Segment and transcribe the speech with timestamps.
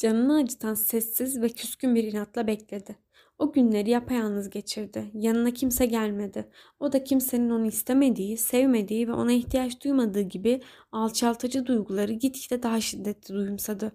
[0.00, 2.96] Canını acıtan sessiz ve küskün bir inatla bekledi.
[3.38, 5.10] O günleri yapayalnız geçirdi.
[5.14, 6.48] Yanına kimse gelmedi.
[6.80, 12.80] O da kimsenin onu istemediği, sevmediği ve ona ihtiyaç duymadığı gibi alçaltıcı duyguları gitgide daha
[12.80, 13.92] şiddetli duyumsadı.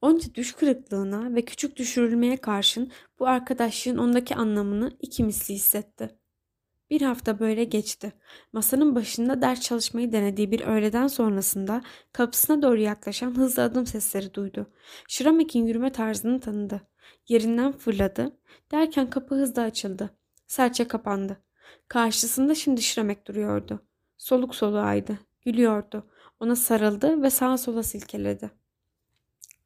[0.00, 6.18] Onca düş kırıklığına ve küçük düşürülmeye karşın bu arkadaşlığın ondaki anlamını iki misli hissetti.
[6.90, 8.12] Bir hafta böyle geçti.
[8.52, 11.82] Masanın başında ders çalışmayı denediği bir öğleden sonrasında
[12.12, 14.66] kapısına doğru yaklaşan hızlı adım sesleri duydu.
[15.08, 16.82] Şiramek'in yürüme tarzını tanıdı.
[17.28, 18.36] Yerinden fırladı.
[18.70, 20.10] Derken kapı hızla açıldı.
[20.46, 21.42] Serçe kapandı.
[21.88, 23.82] Karşısında şimdi Şiramek duruyordu.
[24.18, 25.18] Soluk soluğaydı.
[25.44, 26.10] Gülüyordu.
[26.40, 28.50] Ona sarıldı ve sağa sola silkeledi.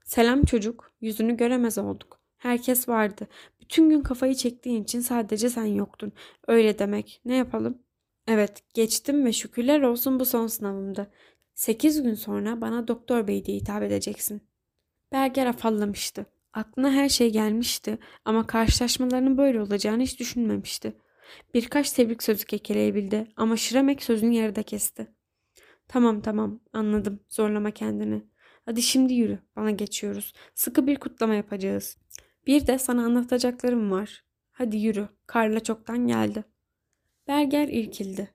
[0.04, 0.92] Selam çocuk.
[1.00, 2.20] Yüzünü göremez olduk.
[2.38, 3.28] Herkes vardı.
[3.70, 6.12] Bütün gün kafayı çektiğin için sadece sen yoktun.
[6.46, 7.20] Öyle demek.
[7.24, 7.78] Ne yapalım?
[8.26, 11.10] Evet, geçtim ve şükürler olsun bu son sınavımdı.
[11.54, 14.42] Sekiz gün sonra bana doktor bey diye hitap edeceksin.
[15.12, 16.26] Berger afallamıştı.
[16.52, 20.96] Aklına her şey gelmişti ama karşılaşmalarının böyle olacağını hiç düşünmemişti.
[21.54, 25.08] Birkaç tebrik sözü kekeleyebildi ama Şiramek sözünü yarıda kesti.
[25.88, 28.22] Tamam tamam anladım zorlama kendini.
[28.64, 30.32] Hadi şimdi yürü bana geçiyoruz.
[30.54, 31.96] Sıkı bir kutlama yapacağız.
[32.50, 34.24] Bir de sana anlatacaklarım var.
[34.52, 35.08] Hadi yürü.
[35.26, 36.44] Karla çoktan geldi.
[37.28, 38.34] Berger irkildi.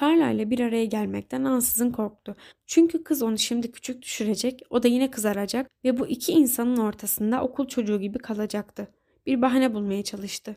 [0.00, 2.36] Carla ile bir araya gelmekten ansızın korktu.
[2.66, 7.42] Çünkü kız onu şimdi küçük düşürecek, o da yine kızaracak ve bu iki insanın ortasında
[7.42, 8.94] okul çocuğu gibi kalacaktı.
[9.26, 10.56] Bir bahane bulmaya çalıştı.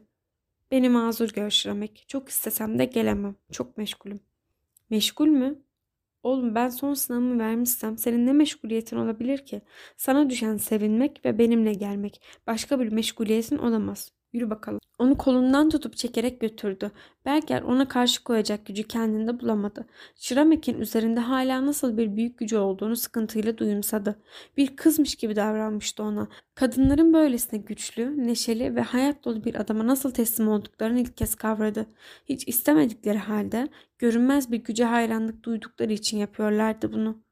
[0.71, 2.05] Beni mazur gör Şiramek.
[2.07, 3.35] Çok istesem de gelemem.
[3.51, 4.19] Çok meşgulüm.
[4.89, 5.61] Meşgul mü?
[6.23, 9.61] Oğlum ben son sınavımı vermişsem senin ne meşguliyetin olabilir ki?
[9.97, 12.21] Sana düşen sevinmek ve benimle gelmek.
[12.47, 14.11] Başka bir meşguliyetin olamaz.
[14.33, 14.79] Yürü bakalım.
[14.99, 16.91] Onu kolundan tutup çekerek götürdü.
[17.25, 19.85] Berger ona karşı koyacak gücü kendinde bulamadı.
[20.15, 24.23] Şiramek'in üzerinde hala nasıl bir büyük gücü olduğunu sıkıntıyla duyumsadı.
[24.57, 26.27] Bir kızmış gibi davranmıştı ona.
[26.55, 31.85] Kadınların böylesine güçlü, neşeli ve hayat dolu bir adama nasıl teslim olduklarını ilk kez kavradı.
[32.25, 33.67] Hiç istemedikleri halde
[33.99, 37.26] görünmez bir güce hayranlık duydukları için yapıyorlardı bunu.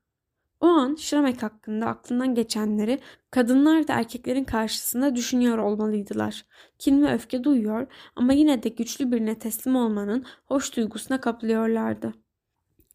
[0.65, 2.99] O an Şramek hakkında aklından geçenleri
[3.31, 6.45] kadınlar da erkeklerin karşısında düşünüyor olmalıydılar.
[6.79, 12.13] Kin ve öfke duyuyor ama yine de güçlü birine teslim olmanın hoş duygusuna kapılıyorlardı.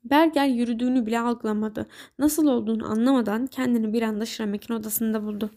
[0.04, 1.86] Berger yürüdüğünü bile algılamadı.
[2.19, 5.50] Nasıl olduğunu anlamadan kendini bir anda Şramek'in odasında buldu.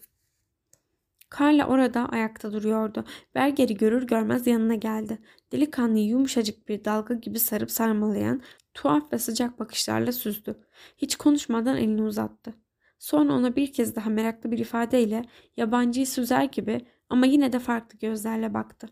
[1.39, 3.05] Carla orada ayakta duruyordu.
[3.35, 5.19] Berger'i görür görmez yanına geldi.
[5.51, 8.41] Delikanlıyı yumuşacık bir dalga gibi sarıp sarmalayan,
[8.73, 10.55] tuhaf ve sıcak bakışlarla süzdü.
[10.97, 12.53] Hiç konuşmadan elini uzattı.
[12.99, 15.25] Sonra ona bir kez daha meraklı bir ifadeyle
[15.57, 18.87] yabancıyı süzer gibi ama yine de farklı gözlerle baktı.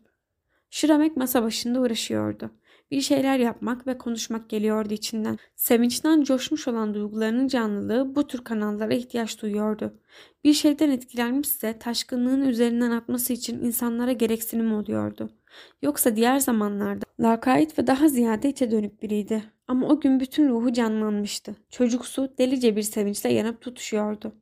[0.70, 2.52] Şiramek masa başında uğraşıyordu.
[2.92, 5.38] Bir şeyler yapmak ve konuşmak geliyordu içinden.
[5.56, 10.00] Sevinçten coşmuş olan duygularının canlılığı bu tür kanallara ihtiyaç duyuyordu.
[10.44, 15.41] Bir şeyden etkilenmişse taşkınlığın üzerinden atması için insanlara gereksinim oluyordu.
[15.82, 19.44] Yoksa diğer zamanlarda lakayt ve daha ziyade içe dönük biriydi.
[19.68, 21.56] Ama o gün bütün ruhu canlanmıştı.
[21.70, 24.36] Çocuksu, delice bir sevinçle yanıp tutuşuyordu.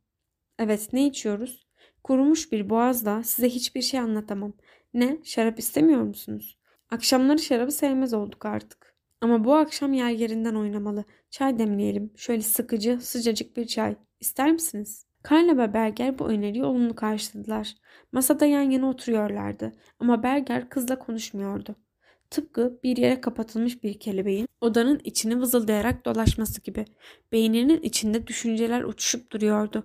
[0.60, 1.68] Evet, ne içiyoruz?
[2.04, 4.54] Kurumuş bir boğazla size hiçbir şey anlatamam.
[4.94, 6.58] Ne, şarap istemiyor musunuz?
[6.90, 8.96] Akşamları şarabı sevmez olduk artık.
[9.22, 11.04] Ama bu akşam yer yerinden oynamalı.
[11.30, 12.14] Çay demleyelim.
[12.18, 13.96] Şöyle sıkıcı, sıcacık bir çay.
[14.20, 15.09] İster misiniz?
[15.24, 17.76] Karla ve Berger bu öneriyi olumlu karşıladılar.
[18.12, 19.72] Masada yan yana oturuyorlardı.
[20.00, 21.76] Ama Berger kızla konuşmuyordu.
[22.30, 26.86] Tıpkı bir yere kapatılmış bir kelebeğin odanın içini vızıldayarak dolaşması gibi.
[27.32, 29.84] Beyninin içinde düşünceler uçuşup duruyordu.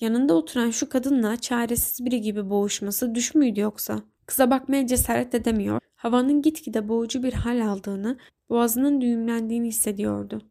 [0.00, 4.02] Yanında oturan şu kadınla çaresiz biri gibi boğuşması düş müydü yoksa?
[4.26, 5.80] Kıza bakmaya cesaret edemiyor.
[5.96, 8.18] Havanın gitgide boğucu bir hal aldığını,
[8.48, 10.42] boğazının düğümlendiğini hissediyordu.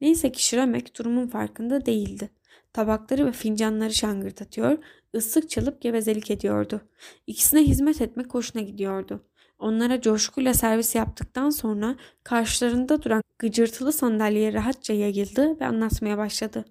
[0.00, 2.30] Neyse ki Şiramek durumun farkında değildi.
[2.72, 4.78] Tabakları ve fincanları şangırdatıyor,
[5.16, 6.80] ıslık çalıp gevezelik ediyordu.
[7.26, 9.20] İkisine hizmet etmek hoşuna gidiyordu.
[9.58, 16.64] Onlara coşkuyla servis yaptıktan sonra karşılarında duran gıcırtılı sandalyeye rahatça yayıldı ve anlatmaya başladı.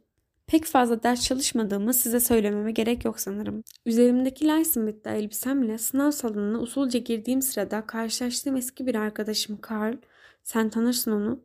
[0.48, 3.64] Pek fazla ders çalışmadığımı size söylememe gerek yok sanırım.
[3.86, 9.98] Üzerimdeki Lysenbit'te elbisemle sınav salonuna usulca girdiğim sırada karşılaştığım eski bir arkadaşım Carl,
[10.44, 11.44] sen tanırsın onu,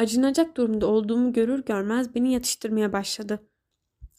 [0.00, 3.46] acınacak durumda olduğumu görür görmez beni yatıştırmaya başladı.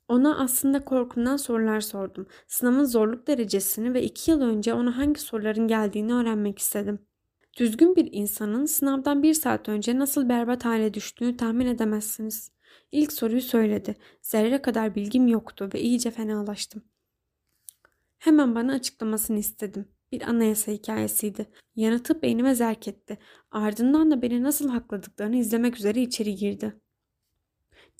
[0.07, 2.27] Ona aslında korkumdan sorular sordum.
[2.47, 6.99] Sınavın zorluk derecesini ve iki yıl önce ona hangi soruların geldiğini öğrenmek istedim.
[7.57, 12.51] Düzgün bir insanın sınavdan bir saat önce nasıl berbat hale düştüğünü tahmin edemezsiniz.
[12.91, 13.95] İlk soruyu söyledi.
[14.21, 16.83] Zerre kadar bilgim yoktu ve iyice fenalaştım.
[18.17, 19.87] Hemen bana açıklamasını istedim.
[20.11, 21.45] Bir anayasa hikayesiydi.
[21.75, 23.17] Yanıtıp beynime zerk etti.
[23.51, 26.81] Ardından da beni nasıl hakladıklarını izlemek üzere içeri girdi.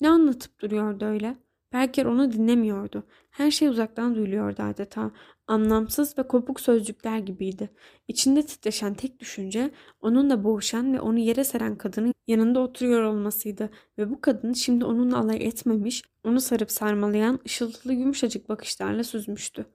[0.00, 1.36] Ne anlatıp duruyordu öyle?
[1.72, 3.06] Berger onu dinlemiyordu.
[3.30, 5.10] Her şey uzaktan duyuluyordu adeta.
[5.46, 7.70] Anlamsız ve kopuk sözcükler gibiydi.
[8.08, 9.70] İçinde titreşen tek düşünce
[10.00, 13.70] onunla boğuşan ve onu yere seren kadının yanında oturuyor olmasıydı.
[13.98, 19.66] Ve bu kadın şimdi onunla alay etmemiş, onu sarıp sarmalayan ışıltılı yumuşacık bakışlarla süzmüştü.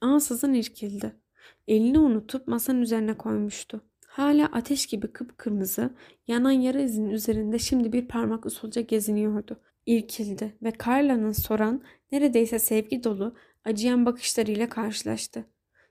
[0.00, 1.27] Ansızın irkildi.
[1.68, 3.80] Elini unutup masanın üzerine koymuştu.
[4.06, 5.94] Hala ateş gibi kıpkırmızı,
[6.26, 9.60] yanan yara izinin üzerinde şimdi bir parmak usulca geziniyordu.
[9.86, 13.34] İrkildi ve Carla'nın soran, neredeyse sevgi dolu,
[13.64, 15.44] acıyan bakışlarıyla karşılaştı.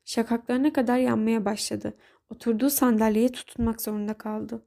[0.05, 1.93] Şakaklarına kadar yanmaya başladı.
[2.29, 4.65] Oturduğu sandalyeye tutunmak zorunda kaldı.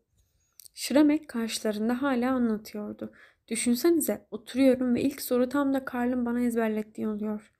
[0.74, 3.12] Şramek karşılarında hala anlatıyordu.
[3.48, 7.52] Düşünsenize oturuyorum ve ilk soru tam da Karl'ın bana ezberlettiği oluyor.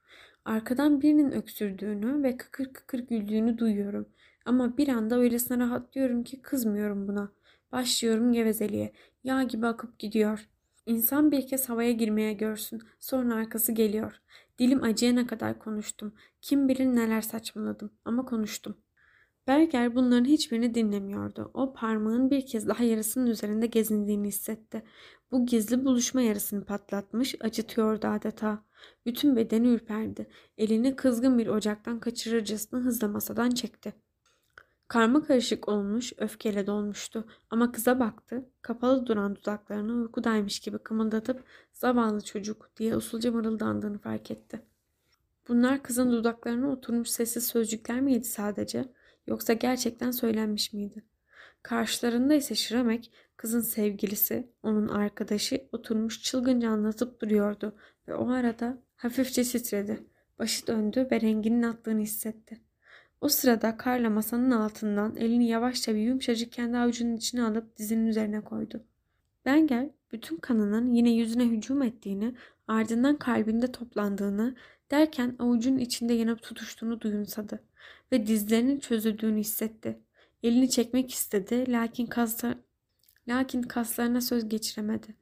[0.50, 4.08] Arkadan birinin öksürdüğünü ve kıkır kıkır güldüğünü duyuyorum.
[4.44, 7.32] Ama bir anda öylesine rahatlıyorum ki kızmıyorum buna.
[7.72, 8.92] Başlıyorum gevezeliğe.
[9.24, 10.48] Yağ gibi akıp gidiyor.
[10.86, 12.82] İnsan bir kez havaya girmeye görsün.
[12.98, 14.20] Sonra arkası geliyor.
[14.58, 16.14] Dilim acıyana kadar konuştum.
[16.40, 18.76] Kim bilir neler saçmaladım ama konuştum.
[19.46, 21.50] Berger bunların hiçbirini dinlemiyordu.
[21.54, 24.82] O parmağın bir kez daha yarısının üzerinde gezindiğini hissetti.
[25.30, 28.69] Bu gizli buluşma yarısını patlatmış, acıtıyordu adeta.
[29.06, 30.30] Bütün bedeni ürperdi.
[30.58, 33.94] Elini kızgın bir ocaktan kaçırırcasına hızla masadan çekti.
[34.88, 37.24] Karma karışık olmuş, öfkeyle dolmuştu.
[37.50, 38.50] Ama kıza baktı.
[38.62, 44.62] Kapalı duran dudaklarını uykudaymış gibi kımıldatıp zavallı çocuk diye usulca mırıldandığını fark etti.
[45.48, 48.92] Bunlar kızın dudaklarına oturmuş sessiz sözcükler miydi sadece?
[49.26, 51.04] Yoksa gerçekten söylenmiş miydi?
[51.62, 57.74] Karşılarında ise Şiramek, kızın sevgilisi, onun arkadaşı oturmuş çılgınca anlatıp duruyordu
[58.10, 60.02] ve o arada hafifçe titredi.
[60.38, 62.60] Başı döndü ve renginin attığını hissetti.
[63.20, 68.40] O sırada Karla masanın altından elini yavaşça bir yumuşacık kendi avucunun içine alıp dizinin üzerine
[68.40, 68.84] koydu.
[69.44, 72.34] Benger bütün kanının yine yüzüne hücum ettiğini,
[72.68, 74.54] ardından kalbinde toplandığını
[74.90, 77.62] derken avucunun içinde yanıp tutuştuğunu duyumsadı
[78.12, 80.00] ve dizlerinin çözüldüğünü hissetti.
[80.42, 82.54] Elini çekmek istedi lakin kaslar,
[83.28, 85.14] lakin kaslarına söz geçiremedi.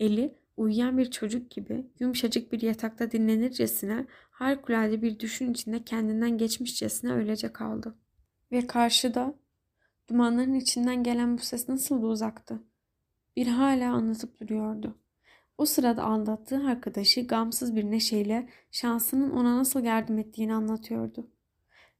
[0.00, 7.12] Eli uyuyan bir çocuk gibi yumuşacık bir yatakta dinlenircesine harikulade bir düşün içinde kendinden geçmişçesine
[7.12, 7.94] öylece kaldı.
[8.52, 9.34] Ve karşıda
[10.08, 12.62] dumanların içinden gelen bu ses nasıl da uzaktı.
[13.36, 14.98] Bir hala anlatıp duruyordu.
[15.58, 21.30] O sırada aldattığı arkadaşı gamsız bir neşeyle şansının ona nasıl yardım ettiğini anlatıyordu.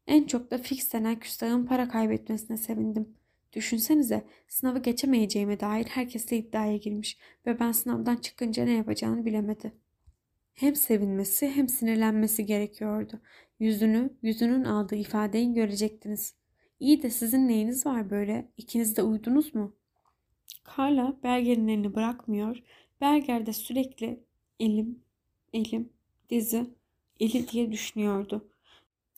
[0.07, 3.15] En çok da fix denen küstahın para kaybetmesine sevindim.
[3.55, 9.73] Düşünsenize sınavı geçemeyeceğime dair herkes de iddiaya girmiş ve ben sınavdan çıkınca ne yapacağını bilemedi.
[10.55, 13.21] Hem sevinmesi hem sinirlenmesi gerekiyordu.
[13.59, 16.35] Yüzünü, yüzünün aldığı ifadeyi görecektiniz.
[16.81, 18.49] İyi de sizin neyiniz var böyle?
[18.57, 19.77] İkiniz de uydunuz mu?
[20.77, 22.63] Carla Berger'in elini bırakmıyor.
[23.01, 24.25] Berger de sürekli
[24.61, 25.03] elim,
[25.53, 25.93] elim,
[26.31, 26.67] dizi,
[27.21, 28.49] eli diye düşünüyordu.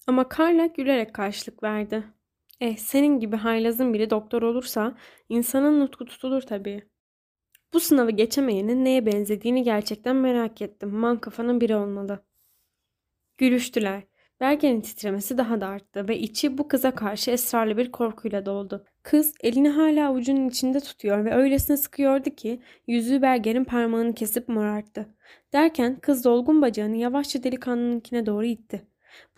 [0.06, 2.04] Ama Carla gülerek karşılık verdi.
[2.60, 4.96] Eh senin gibi haylazın biri doktor olursa
[5.28, 6.88] insanın nutku tutulur tabii.
[7.72, 10.90] Bu sınavı geçemeyenin neye benzediğini gerçekten merak ettim.
[10.90, 12.24] Man kafanın biri olmalı.
[13.38, 14.02] Gülüştüler.
[14.40, 18.84] Bergen'in titremesi daha da arttı ve içi bu kıza karşı esrarlı bir korkuyla doldu.
[19.02, 25.14] Kız elini hala avucunun içinde tutuyor ve öylesine sıkıyordu ki yüzü Bergen'in parmağını kesip morarttı.
[25.52, 28.86] Derken kız dolgun bacağını yavaşça delikanlınınkine doğru itti.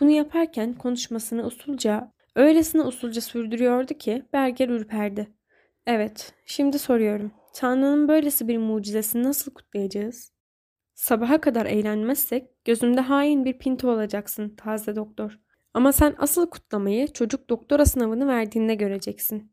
[0.01, 5.29] Bunu yaparken konuşmasını usulca, öylesine usulca sürdürüyordu ki Berger ürperdi.
[5.87, 7.33] Evet, şimdi soruyorum.
[7.55, 10.33] Tanrı'nın böylesi bir mucizesini nasıl kutlayacağız?
[10.95, 15.39] Sabaha kadar eğlenmezsek gözümde hain bir pinti olacaksın taze doktor.
[15.75, 19.53] Ama sen asıl kutlamayı çocuk doktora sınavını verdiğinde göreceksin.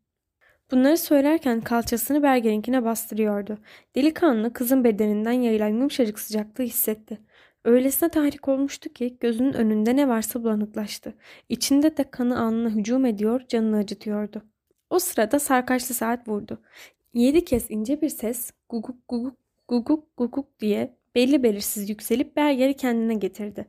[0.72, 3.58] Bunları söylerken kalçasını Berger'inkine bastırıyordu.
[3.96, 7.22] Delikanlı kızın bedeninden yayılan yumuşacık sıcaklığı hissetti.
[7.66, 11.14] Öylesine tahrik olmuştu ki gözünün önünde ne varsa bulanıklaştı.
[11.50, 14.42] İçinde de kanı alnına hücum ediyor, canını acıtıyordu.
[14.90, 16.62] O sırada sarkaçlı saat vurdu.
[17.14, 23.14] Yedi kez ince bir ses guguk guguk guguk guguk diye belli belirsiz yükselip Berger'i kendine
[23.14, 23.66] getirdi.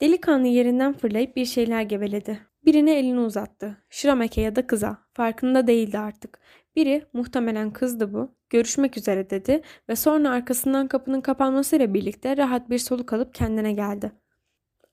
[0.00, 2.38] Delikanlı yerinden fırlayıp bir şeyler geveledi.
[2.64, 3.76] Birine elini uzattı.
[3.90, 4.98] Şrameke ya da kıza.
[5.12, 6.38] Farkında değildi artık.
[6.76, 8.34] Biri muhtemelen kızdı bu.
[8.50, 14.12] Görüşmek üzere dedi ve sonra arkasından kapının kapanmasıyla birlikte rahat bir soluk alıp kendine geldi.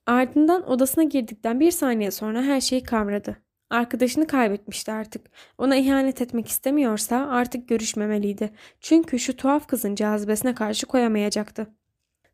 [0.05, 3.37] Ardından odasına girdikten bir saniye sonra her şeyi kavradı.
[3.69, 5.25] Arkadaşını kaybetmişti artık.
[5.57, 8.49] Ona ihanet etmek istemiyorsa artık görüşmemeliydi.
[8.79, 11.67] Çünkü şu tuhaf kızın cazibesine karşı koyamayacaktı.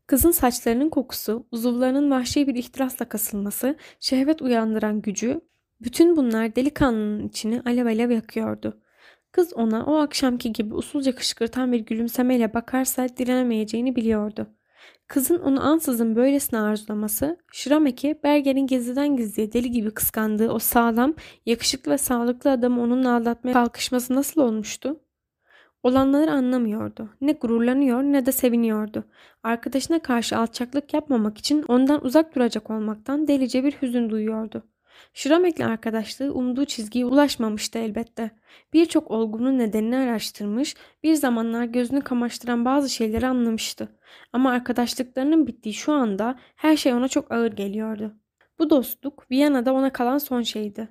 [0.06, 5.40] Kızın saçlarının kokusu, uzuvlarının vahşi bir ihtirasla kasılması, şehvet uyandıran gücü,
[5.80, 8.80] bütün bunlar delikanlının içini alev alev yakıyordu.
[9.36, 14.46] Kız ona o akşamki gibi usulca kışkırtan bir gülümsemeyle bakarsa direnemeyeceğini biliyordu.
[15.08, 21.14] Kızın onu ansızın böylesine arzulaması, Şramek'i Berger'in geziden gizliye deli gibi kıskandığı o sağlam,
[21.46, 25.00] yakışıklı ve sağlıklı adamı onunla aldatmaya kalkışması nasıl olmuştu?
[25.82, 27.08] Olanları anlamıyordu.
[27.20, 29.04] Ne gururlanıyor ne de seviniyordu.
[29.42, 34.62] Arkadaşına karşı alçaklık yapmamak için ondan uzak duracak olmaktan delice bir hüzün duyuyordu.
[35.14, 38.30] Şramek'le arkadaşlığı umduğu çizgiye ulaşmamıştı elbette.
[38.72, 43.88] Birçok olgunun nedenini araştırmış, bir zamanlar gözünü kamaştıran bazı şeyleri anlamıştı.
[44.32, 48.16] Ama arkadaşlıklarının bittiği şu anda her şey ona çok ağır geliyordu.
[48.58, 50.88] Bu dostluk Viyana'da ona kalan son şeydi.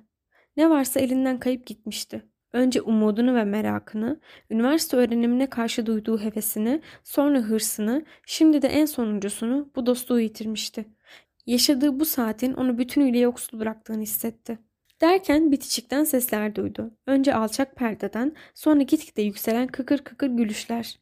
[0.56, 2.22] Ne varsa elinden kayıp gitmişti.
[2.52, 4.20] Önce umudunu ve merakını,
[4.50, 10.84] üniversite öğrenimine karşı duyduğu hevesini, sonra hırsını, şimdi de en sonuncusunu bu dostluğu yitirmişti.
[11.46, 14.58] Yaşadığı bu saatin onu bütünüyle yoksul bıraktığını hissetti.
[15.00, 16.90] Derken bitişikten sesler duydu.
[17.06, 20.98] Önce alçak perdeden, sonra gitgide yükselen kıkır kıkır gülüşler.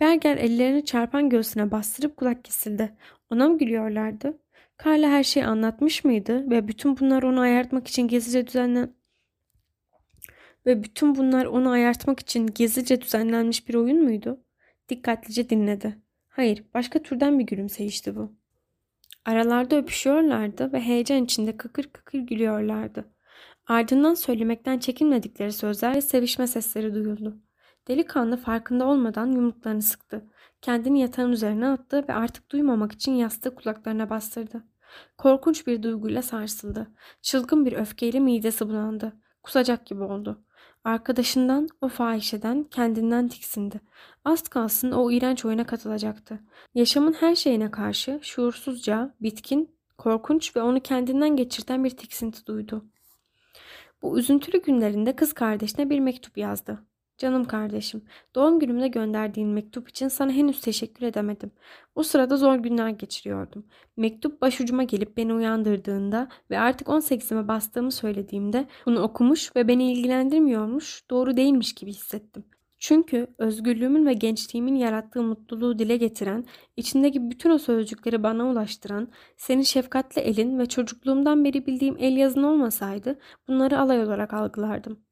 [0.00, 2.96] Berger ellerini çarpan göğsüne bastırıp kulak kesildi.
[3.30, 4.38] Ona mı gülüyorlardı?
[4.76, 8.94] Karla her şeyi anlatmış mıydı ve bütün bunlar onu ayartmak için gezice düzenlen
[10.66, 14.44] ve bütün bunlar onu ayartmak için gezice düzenlenmiş bir oyun muydu?
[14.88, 15.98] Dikkatlice dinledi.
[16.28, 18.36] Hayır, başka türden bir gülümseyişti bu.
[19.26, 23.04] Aralarda öpüşüyorlardı ve heyecan içinde kıkır kıkır gülüyorlardı.
[23.66, 27.36] Ardından söylemekten çekinmedikleri sözler ve sevişme sesleri duyuldu.
[27.88, 30.24] Delikanlı farkında olmadan yumruklarını sıktı.
[30.62, 34.64] Kendini yatağın üzerine attı ve artık duymamak için yastığı kulaklarına bastırdı.
[35.18, 36.86] Korkunç bir duyguyla sarsıldı.
[37.22, 39.12] Çılgın bir öfkeyle midesi bulandı.
[39.42, 40.44] Kusacak gibi oldu.
[40.86, 43.80] Arkadaşından, o fahişeden, kendinden tiksindi.
[44.24, 46.38] Az kalsın o iğrenç oyuna katılacaktı.
[46.74, 52.84] Yaşamın her şeyine karşı şuursuzca, bitkin, korkunç ve onu kendinden geçirten bir tiksinti duydu.
[54.02, 56.78] Bu üzüntülü günlerinde kız kardeşine bir mektup yazdı.
[57.18, 58.02] Canım kardeşim,
[58.34, 61.50] doğum günümde gönderdiğin mektup için sana henüz teşekkür edemedim.
[61.94, 63.66] O sırada zor günler geçiriyordum.
[63.96, 71.10] Mektup başucuma gelip beni uyandırdığında ve artık 18'ime bastığımı söylediğimde bunu okumuş ve beni ilgilendirmiyormuş,
[71.10, 72.44] doğru değilmiş gibi hissettim.
[72.78, 76.44] Çünkü özgürlüğümün ve gençliğimin yarattığı mutluluğu dile getiren,
[76.76, 82.42] içindeki bütün o sözcükleri bana ulaştıran, senin şefkatli elin ve çocukluğumdan beri bildiğim el yazın
[82.42, 83.18] olmasaydı
[83.48, 85.05] bunları alay olarak algılardım.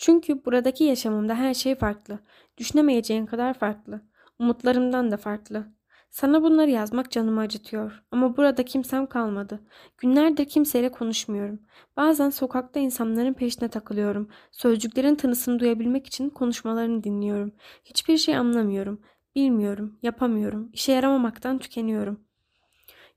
[0.00, 2.18] Çünkü buradaki yaşamımda her şey farklı.
[2.58, 4.00] Düşünemeyeceğin kadar farklı.
[4.38, 5.66] Umutlarımdan da farklı.
[6.10, 8.02] Sana bunları yazmak canımı acıtıyor.
[8.10, 9.60] Ama burada kimsem kalmadı.
[9.98, 11.60] Günlerdir kimseyle konuşmuyorum.
[11.96, 14.28] Bazen sokakta insanların peşine takılıyorum.
[14.52, 17.52] Sözcüklerin tınısını duyabilmek için konuşmalarını dinliyorum.
[17.84, 19.00] Hiçbir şey anlamıyorum.
[19.34, 20.70] Bilmiyorum, yapamıyorum.
[20.72, 22.20] İşe yaramamaktan tükeniyorum.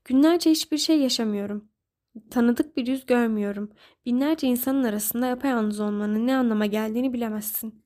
[0.04, 1.68] Günlerce hiçbir şey yaşamıyorum.
[2.30, 3.70] Tanıdık bir yüz görmüyorum.
[4.06, 7.84] Binlerce insanın arasında yapayalnız olmanın ne anlama geldiğini bilemezsin.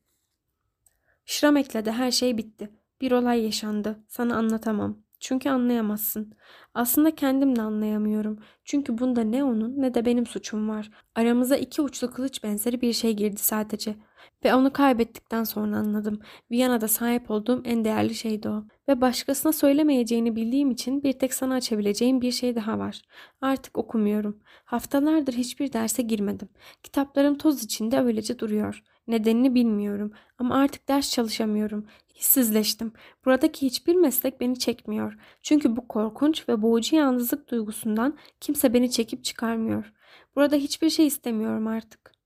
[1.24, 2.70] Şramek'le de her şey bitti.
[3.00, 4.04] Bir olay yaşandı.
[4.08, 5.02] Sana anlatamam.
[5.20, 6.32] Çünkü anlayamazsın.
[6.74, 8.38] Aslında kendim de anlayamıyorum.
[8.64, 10.90] Çünkü bunda ne onun ne de benim suçum var.
[11.14, 13.96] Aramıza iki uçlu kılıç benzeri bir şey girdi sadece.
[14.44, 16.20] Ve onu kaybettikten sonra anladım.
[16.50, 18.64] Viyana'da sahip olduğum en değerli şeydi o.
[18.88, 23.02] Ve başkasına söylemeyeceğini bildiğim için bir tek sana açabileceğim bir şey daha var.
[23.40, 24.38] Artık okumuyorum.
[24.64, 26.48] Haftalardır hiçbir derse girmedim.
[26.82, 28.82] Kitaplarım toz içinde öylece duruyor.
[29.08, 31.86] Nedenini bilmiyorum ama artık ders çalışamıyorum.
[32.14, 32.92] Hissizleştim.
[33.24, 35.16] Buradaki hiçbir meslek beni çekmiyor.
[35.42, 39.92] Çünkü bu korkunç ve boğucu yalnızlık duygusundan kimse beni çekip çıkarmıyor.
[40.36, 42.17] Burada hiçbir şey istemiyorum artık.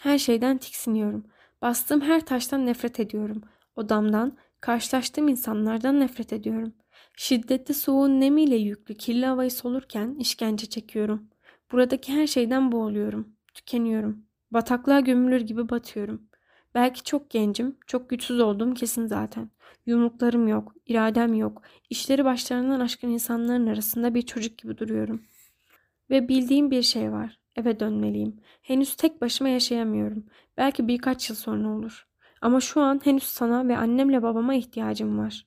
[0.00, 1.24] Her şeyden tiksiniyorum.
[1.62, 3.42] Bastığım her taştan nefret ediyorum.
[3.76, 6.72] Odamdan, karşılaştığım insanlardan nefret ediyorum.
[7.16, 11.28] Şiddetli soğuğun nemiyle yüklü kirli havayı solurken işkence çekiyorum.
[11.72, 13.36] Buradaki her şeyden boğuluyorum.
[13.54, 14.24] Tükeniyorum.
[14.50, 16.28] Bataklığa gömülür gibi batıyorum.
[16.74, 19.50] Belki çok gencim, çok güçsüz olduğum kesin zaten.
[19.86, 21.62] Yumruklarım yok, iradem yok.
[21.90, 25.22] İşleri başlarından aşkın insanların arasında bir çocuk gibi duruyorum.
[26.10, 27.39] Ve bildiğim bir şey var.
[27.56, 28.40] Eve dönmeliyim.
[28.62, 30.24] Henüz tek başıma yaşayamıyorum.
[30.56, 32.08] Belki birkaç yıl sonra olur.
[32.40, 35.46] Ama şu an henüz sana ve annemle babama ihtiyacım var.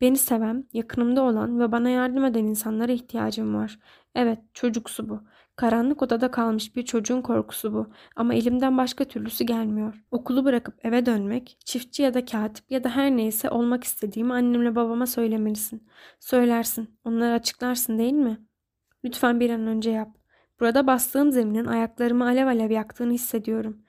[0.00, 3.78] Beni seven, yakınımda olan ve bana yardım eden insanlara ihtiyacım var.
[4.14, 5.20] Evet, çocuksu bu.
[5.56, 7.86] Karanlık odada kalmış bir çocuğun korkusu bu.
[8.16, 10.04] Ama elimden başka türlüsü gelmiyor.
[10.10, 14.76] Okulu bırakıp eve dönmek, çiftçi ya da katip ya da her neyse olmak istediğimi annemle
[14.76, 15.88] babama söylemelisin.
[16.20, 18.40] Söylersin, onları açıklarsın değil mi?
[19.04, 20.23] Lütfen bir an önce yap.
[20.60, 23.82] Burada bastığım zeminin ayaklarımı alev alev yaktığını hissediyorum.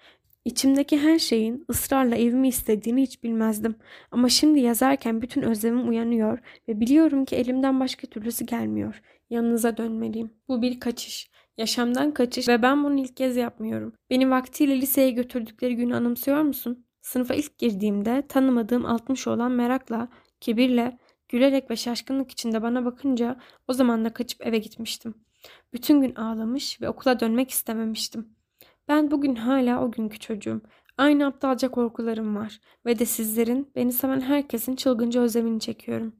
[0.45, 3.75] İçimdeki her şeyin ısrarla evimi istediğini hiç bilmezdim.
[4.11, 9.01] Ama şimdi yazarken bütün özlemim uyanıyor ve biliyorum ki elimden başka türlüsü gelmiyor.
[9.29, 10.33] Yanınıza dönmeliyim.
[10.47, 11.29] Bu bir kaçış.
[11.57, 13.93] Yaşamdan kaçış ve ben bunu ilk kez yapmıyorum.
[14.09, 16.85] Beni vaktiyle liseye götürdükleri günü anımsıyor musun?
[17.01, 20.07] Sınıfa ilk girdiğimde tanımadığım 60 olan merakla,
[20.39, 20.97] kibirle,
[21.29, 25.15] Gülerek ve şaşkınlık içinde bana bakınca o zaman da kaçıp eve gitmiştim.
[25.73, 28.29] Bütün gün ağlamış ve okula dönmek istememiştim.
[28.87, 30.61] Ben bugün hala o günkü çocuğum.
[30.97, 36.15] Aynı aptalca korkularım var ve de sizlerin, beni seven herkesin çılgınca özlemini çekiyorum.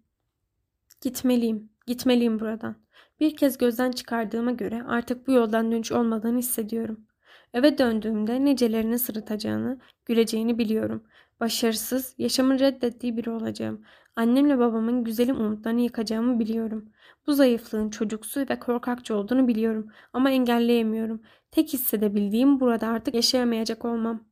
[1.02, 2.76] Gitmeliyim, gitmeliyim buradan.
[3.20, 7.06] Bir kez gözden çıkardığıma göre artık bu yoldan dönüş olmadığını hissediyorum.
[7.54, 11.04] Eve döndüğümde necelerini sırıtacağını, güleceğini biliyorum.
[11.40, 13.86] Başarısız, yaşamın reddettiği biri olacağım.
[14.16, 16.90] Annemle babamın güzelim umutlarını yıkacağımı biliyorum.
[17.28, 21.22] Bu zayıflığın çocuksu ve korkakça olduğunu biliyorum ama engelleyemiyorum.
[21.52, 24.24] Tek hissedebildiğim burada artık yaşayamayacak olmam.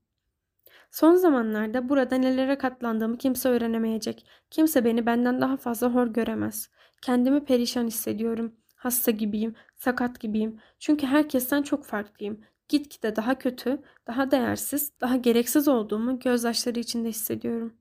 [0.91, 4.27] Son zamanlarda burada nelere katlandığımı kimse öğrenemeyecek.
[4.49, 6.69] Kimse beni benden daha fazla hor göremez.
[7.01, 8.55] Kendimi perişan hissediyorum.
[8.75, 10.59] Hasta gibiyim, sakat gibiyim.
[10.79, 12.41] Çünkü herkesten çok farklıyım.
[12.69, 17.73] Gitgide daha kötü, daha değersiz, daha gereksiz olduğumu gözyaşları içinde hissediyorum.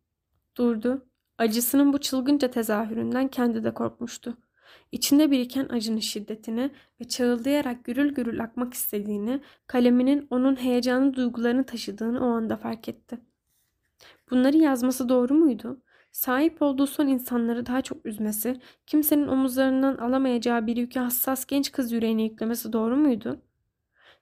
[0.57, 1.12] Durdu.
[1.43, 4.37] Acısının bu çılgınca tezahüründen kendi de korkmuştu.
[4.93, 6.71] İçinde biriken acının şiddetini
[7.01, 13.19] ve çağıldayarak gürül gürül akmak istediğini, kaleminin onun heyecanlı duygularını taşıdığını o anda fark etti.
[14.31, 15.83] Bunları yazması doğru muydu?
[16.13, 21.93] Sahip olduğu son insanları daha çok üzmesi, kimsenin omuzlarından alamayacağı bir yükü hassas genç kız
[21.93, 23.43] yüreğine yüklemesi doğru muydu?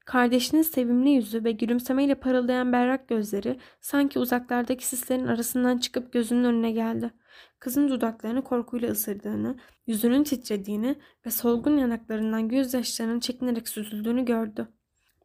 [0.04, 6.70] Kardeşinin sevimli yüzü ve gülümsemeyle parıldayan berrak gözleri sanki uzaklardaki sislerin arasından çıkıp gözünün önüne
[6.72, 7.10] geldi.
[7.58, 14.68] Kızın dudaklarını korkuyla ısırdığını, yüzünün titrediğini ve solgun yanaklarından gözyaşlarının çekinerek süzüldüğünü gördü.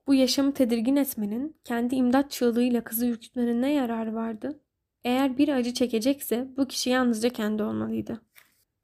[0.08, 4.60] Bu yaşamı tedirgin etmenin, kendi imdat çığlığıyla kızı ürkütmenin ne yararı vardı?
[5.04, 8.22] Eğer bir acı çekecekse bu kişi yalnızca kendi olmalıydı.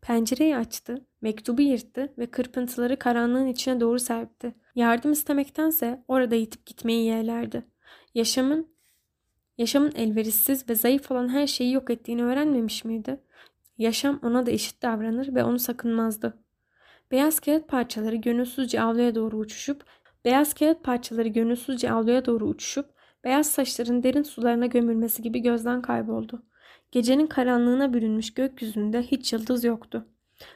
[0.02, 4.56] Pencereyi açtı, mektubu yırttı ve kırpıntıları karanlığın içine doğru serpti.
[4.76, 7.66] Yardım istemektense orada yitip gitmeyi yeğlerdi.
[8.16, 8.76] Yaşamın
[9.58, 13.22] yaşamın elverişsiz ve zayıf olan her şeyi yok ettiğini öğrenmemiş miydi?
[13.78, 16.38] Yaşam ona da eşit davranır ve onu sakınmazdı.
[17.12, 19.86] Beyaz kağıt parçaları gönülsüzce avluya doğru uçuşup,
[20.26, 26.44] beyaz kağıt parçaları gönülsüzce avluya doğru uçuşup, beyaz saçların derin sularına gömülmesi gibi gözden kayboldu.
[26.92, 30.06] Gecenin karanlığına bürünmüş gökyüzünde hiç yıldız yoktu.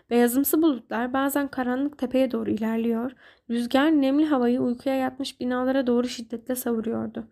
[0.09, 3.11] Beyazımsı bulutlar bazen karanlık tepeye doğru ilerliyor,
[3.49, 7.27] rüzgar nemli havayı uykuya yatmış binalara doğru şiddetle savuruyordu.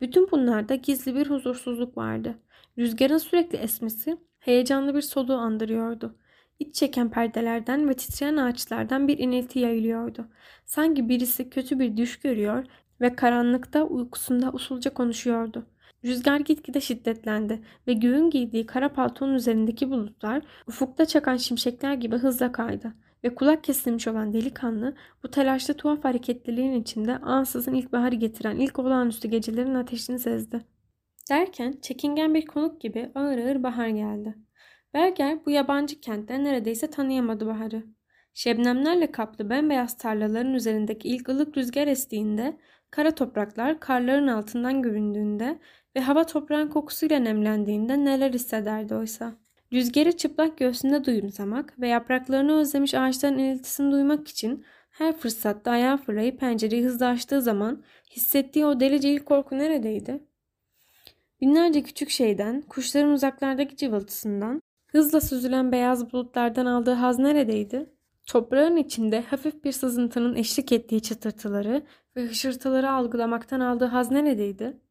[0.00, 2.34] Bütün bunlarda gizli bir huzursuzluk vardı.
[2.78, 6.16] Rüzgarın sürekli esmesi heyecanlı bir soluğu andırıyordu.
[6.58, 10.26] İç çeken perdelerden ve titreyen ağaçlardan bir inilti yayılıyordu.
[10.64, 12.64] Sanki birisi kötü bir düş görüyor
[13.00, 15.66] ve karanlıkta uykusunda usulca konuşuyordu.
[16.04, 22.52] Rüzgar gitgide şiddetlendi ve göğün giydiği kara paltonun üzerindeki bulutlar ufukta çakan şimşekler gibi hızla
[22.52, 28.78] kaydı ve kulak kesilmiş olan delikanlı bu telaşlı tuhaf hareketliliğin içinde ansızın ilkbaharı getiren ilk
[28.78, 30.60] olağanüstü gecelerin ateşini sezdi.
[31.30, 34.34] Derken çekingen bir konuk gibi ağır ağır bahar geldi.
[34.94, 37.82] Berger bu yabancı kentte neredeyse tanıyamadı baharı.
[38.34, 42.56] Şebnemlerle kaplı bembeyaz tarlaların üzerindeki ilk ılık rüzgar estiğinde,
[42.90, 45.58] kara topraklar karların altından göründüğünde
[45.96, 49.34] ve hava toprağın kokusuyla nemlendiğinde neler hissederdi oysa.
[49.72, 56.40] Rüzgarı çıplak göğsünde duyumsamak ve yapraklarını özlemiş ağaçların iniltisini duymak için her fırsatta ayağa fırlayıp
[56.40, 60.24] pencereyi hızla açtığı zaman hissettiği o delice ilk korku neredeydi?
[61.40, 67.90] Binlerce küçük şeyden, kuşların uzaklardaki cıvıltısından, hızla süzülen beyaz bulutlardan aldığı haz neredeydi?
[68.26, 71.82] Toprağın içinde hafif bir sızıntının eşlik ettiği çıtırtıları
[72.16, 74.85] ve hışırtıları algılamaktan aldığı haz neredeydi?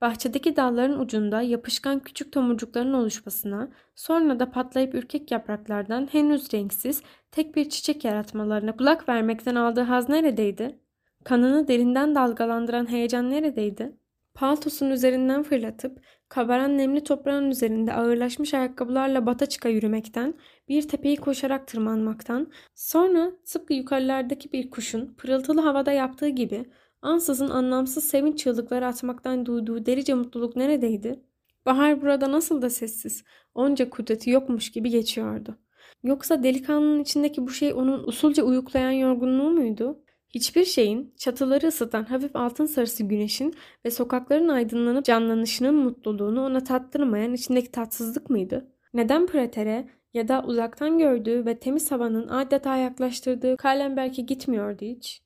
[0.00, 7.56] Bahçedeki dalların ucunda yapışkan küçük tomurcukların oluşmasına, sonra da patlayıp ürkek yapraklardan henüz renksiz tek
[7.56, 10.78] bir çiçek yaratmalarına kulak vermekten aldığı haz neredeydi?
[11.24, 13.96] Kanını derinden dalgalandıran heyecan neredeydi?
[14.34, 20.34] Paltosun üzerinden fırlatıp kabaran nemli toprağın üzerinde ağırlaşmış ayakkabılarla bata çıka yürümekten,
[20.68, 26.64] bir tepeyi koşarak tırmanmaktan, sonra tıpkı yukarılardaki bir kuşun pırıltılı havada yaptığı gibi
[27.02, 31.20] ansızın anlamsız sevinç çığlıkları atmaktan duyduğu derice mutluluk neredeydi?
[31.66, 35.58] Bahar burada nasıl da sessiz, onca kudreti yokmuş gibi geçiyordu.
[36.02, 40.02] Yoksa delikanlının içindeki bu şey onun usulca uyuklayan yorgunluğu muydu?
[40.34, 47.34] Hiçbir şeyin, çatıları ısıtan hafif altın sarısı güneşin ve sokakların aydınlanıp canlanışının mutluluğunu ona tattırmayan
[47.34, 48.72] içindeki tatsızlık mıydı?
[48.94, 55.22] Neden Prater'e ya da uzaktan gördüğü ve temiz havanın adeta yaklaştırdığı Kalenberg'e gitmiyordu hiç?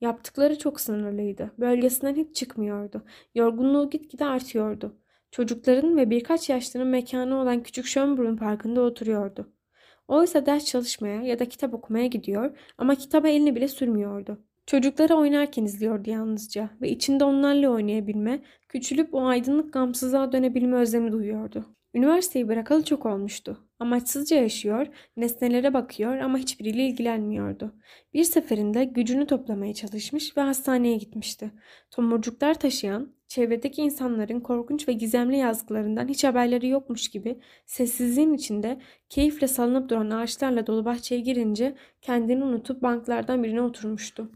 [0.00, 1.52] Yaptıkları çok sınırlıydı.
[1.58, 3.02] Bölgesinden hiç çıkmıyordu.
[3.34, 4.96] Yorgunluğu gitgide artıyordu.
[5.30, 9.52] Çocukların ve birkaç yaşlının mekanı olan küçük Schönbrunn Parkı'nda oturuyordu.
[10.08, 14.44] Oysa ders çalışmaya ya da kitap okumaya gidiyor ama kitaba elini bile sürmüyordu.
[14.66, 21.75] Çocukları oynarken izliyordu yalnızca ve içinde onlarla oynayabilme, küçülüp o aydınlık gamsızlığa dönebilme özlemi duyuyordu.
[21.96, 23.58] Üniversiteyi bırakalı çok olmuştu.
[23.78, 27.74] Amaçsızca yaşıyor, nesnelere bakıyor ama hiçbiriyle ilgilenmiyordu.
[28.14, 31.50] Bir seferinde gücünü toplamaya çalışmış ve hastaneye gitmişti.
[31.90, 39.48] Tomurcuklar taşıyan, çevredeki insanların korkunç ve gizemli yazgılarından hiç haberleri yokmuş gibi sessizliğin içinde keyifle
[39.48, 44.30] salınıp duran ağaçlarla dolu bahçeye girince kendini unutup banklardan birine oturmuştu.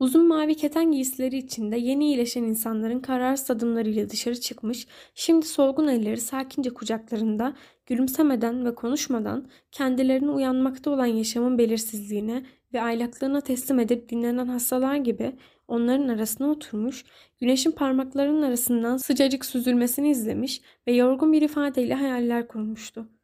[0.00, 6.20] Uzun mavi keten giysileri içinde yeni iyileşen insanların kararsız adımlarıyla dışarı çıkmış, şimdi solgun elleri
[6.20, 7.54] sakince kucaklarında,
[7.86, 15.36] gülümsemeden ve konuşmadan kendilerini uyanmakta olan yaşamın belirsizliğine ve aylaklığına teslim edip dinlenen hastalar gibi
[15.68, 17.04] onların arasına oturmuş,
[17.40, 23.19] güneşin parmaklarının arasından sıcacık süzülmesini izlemiş ve yorgun bir ifadeyle hayaller kurmuştu.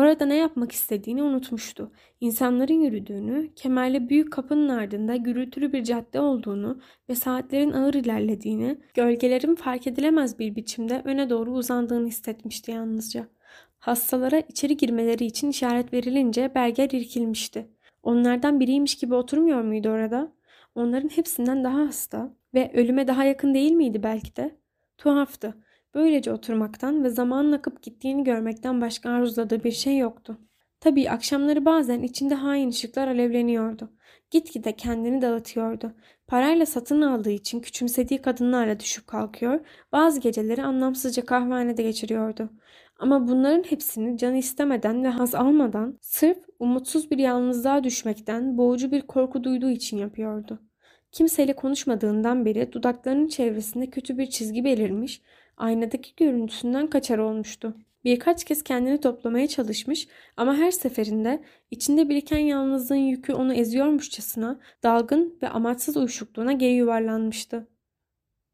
[0.00, 1.92] Orada ne yapmak istediğini unutmuştu.
[2.20, 9.54] İnsanların yürüdüğünü, kemerli büyük kapının ardında gürültülü bir cadde olduğunu ve saatlerin ağır ilerlediğini, gölgelerin
[9.54, 13.26] fark edilemez bir biçimde öne doğru uzandığını hissetmişti yalnızca.
[13.78, 17.70] Hastalara içeri girmeleri için işaret verilince Berger irkilmişti.
[18.02, 20.32] Onlardan biriymiş gibi oturmuyor muydu orada?
[20.74, 24.56] Onların hepsinden daha hasta ve ölüme daha yakın değil miydi belki de?
[24.98, 25.54] Tuhaftı.
[25.94, 30.38] Böylece oturmaktan ve zamanın akıp gittiğini görmekten başka arzuladığı bir şey yoktu.
[30.80, 33.90] Tabii akşamları bazen içinde hain ışıklar alevleniyordu.
[34.30, 35.92] Gitgide kendini dağıtıyordu.
[36.26, 39.60] Parayla satın aldığı için küçümsediği kadınlarla düşüp kalkıyor,
[39.92, 42.50] bazı geceleri anlamsızca kahvehanede geçiriyordu.
[42.98, 49.02] Ama bunların hepsini canı istemeden ve haz almadan, sırf umutsuz bir yalnızlığa düşmekten boğucu bir
[49.02, 50.62] korku duyduğu için yapıyordu.
[51.12, 55.22] Kimseyle konuşmadığından beri dudaklarının çevresinde kötü bir çizgi belirmiş,
[55.60, 57.74] aynadaki görüntüsünden kaçar olmuştu.
[58.04, 65.38] Birkaç kez kendini toplamaya çalışmış ama her seferinde içinde biriken yalnızlığın yükü onu eziyormuşçasına dalgın
[65.42, 67.68] ve amaçsız uyuşukluğuna geri yuvarlanmıştı.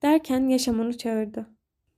[0.03, 1.47] Derken yaşam onu çağırdı.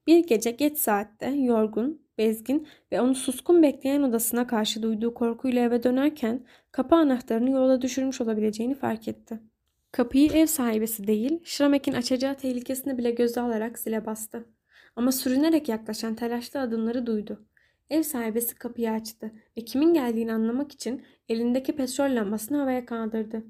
[0.07, 5.83] Bir gece geç saatte yorgun, bezgin ve onu suskun bekleyen odasına karşı duyduğu korkuyla eve
[5.83, 9.41] dönerken kapı anahtarını yola düşürmüş olabileceğini fark etti.
[9.93, 14.58] Kapıyı ev sahibesi değil, Şramek'in açacağı tehlikesini bile göze alarak zile bastı.
[14.99, 17.47] Ama sürünerek yaklaşan telaşlı adımları duydu.
[17.91, 23.45] Ev sahibesi kapıyı açtı ve kimin geldiğini anlamak için elindeki petrol lambasını havaya kaldırdı.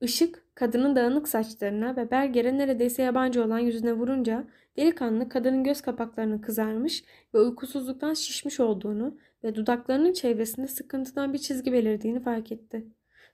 [0.00, 4.44] Işık kadının dağınık saçlarına ve Berger'e neredeyse yabancı olan yüzüne vurunca
[4.76, 11.72] delikanlı kadının göz kapaklarını kızarmış ve uykusuzluktan şişmiş olduğunu ve dudaklarının çevresinde sıkıntıdan bir çizgi
[11.72, 12.86] belirdiğini fark etti.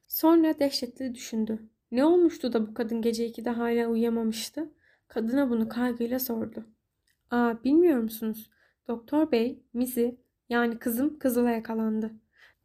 [0.09, 1.59] Sonra dehşetli düşündü.
[1.91, 4.71] Ne olmuştu da bu kadın gece ikide hala uyuyamamıştı?
[5.09, 6.76] Kadına bunu kaygıyla sordu.
[7.31, 8.51] Aa bilmiyor musunuz?
[8.89, 10.17] Doktor bey, Mizi
[10.49, 12.11] yani kızım kızıla yakalandı.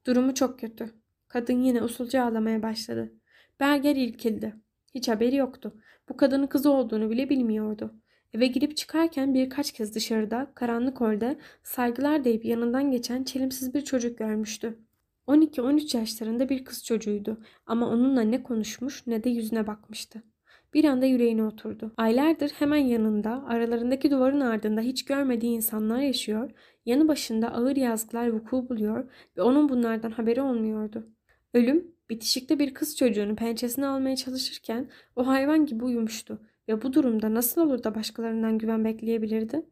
[0.06, 0.90] Durumu çok kötü.
[1.28, 3.14] Kadın yine usulca ağlamaya başladı.
[3.60, 4.56] Berger ilkildi.
[4.96, 5.74] Hiç haberi yoktu.
[6.10, 7.94] Bu kadının kızı olduğunu bile bilmiyordu.
[8.34, 14.18] Eve girip çıkarken birkaç kez dışarıda, karanlık holde saygılar deyip yanından geçen çelimsiz bir çocuk
[14.18, 14.80] görmüştü.
[15.28, 20.24] 12-13 yaşlarında bir kız çocuğuydu ama onunla ne konuşmuş ne de yüzüne bakmıştı
[20.74, 21.92] bir anda yüreğine oturdu.
[21.98, 26.52] Aylardır hemen yanında, aralarındaki duvarın ardında hiç görmediği insanlar yaşıyor,
[26.86, 31.08] yanı başında ağır yazgılar vuku buluyor ve onun bunlardan haberi olmuyordu.
[31.54, 37.34] Ölüm, bitişikte bir kız çocuğunu pençesine almaya çalışırken o hayvan gibi uyumuştu ve bu durumda
[37.34, 39.66] nasıl olur da başkalarından güven bekleyebilirdi?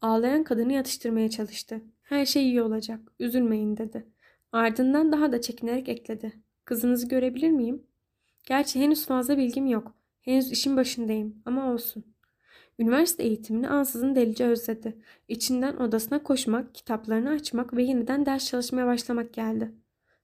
[0.00, 1.80] Ağlayan kadını yatıştırmaya çalıştı.
[2.02, 4.06] Her şey iyi olacak, üzülmeyin dedi.
[4.52, 6.32] Ardından daha da çekinerek ekledi.
[6.64, 7.82] Kızınızı görebilir miyim?
[8.46, 9.99] Gerçi henüz fazla bilgim yok.
[10.20, 12.04] Henüz işin başındayım ama olsun.
[12.78, 15.02] Üniversite eğitimini ansızın delice özledi.
[15.28, 19.74] İçinden odasına koşmak, kitaplarını açmak ve yeniden ders çalışmaya başlamak geldi.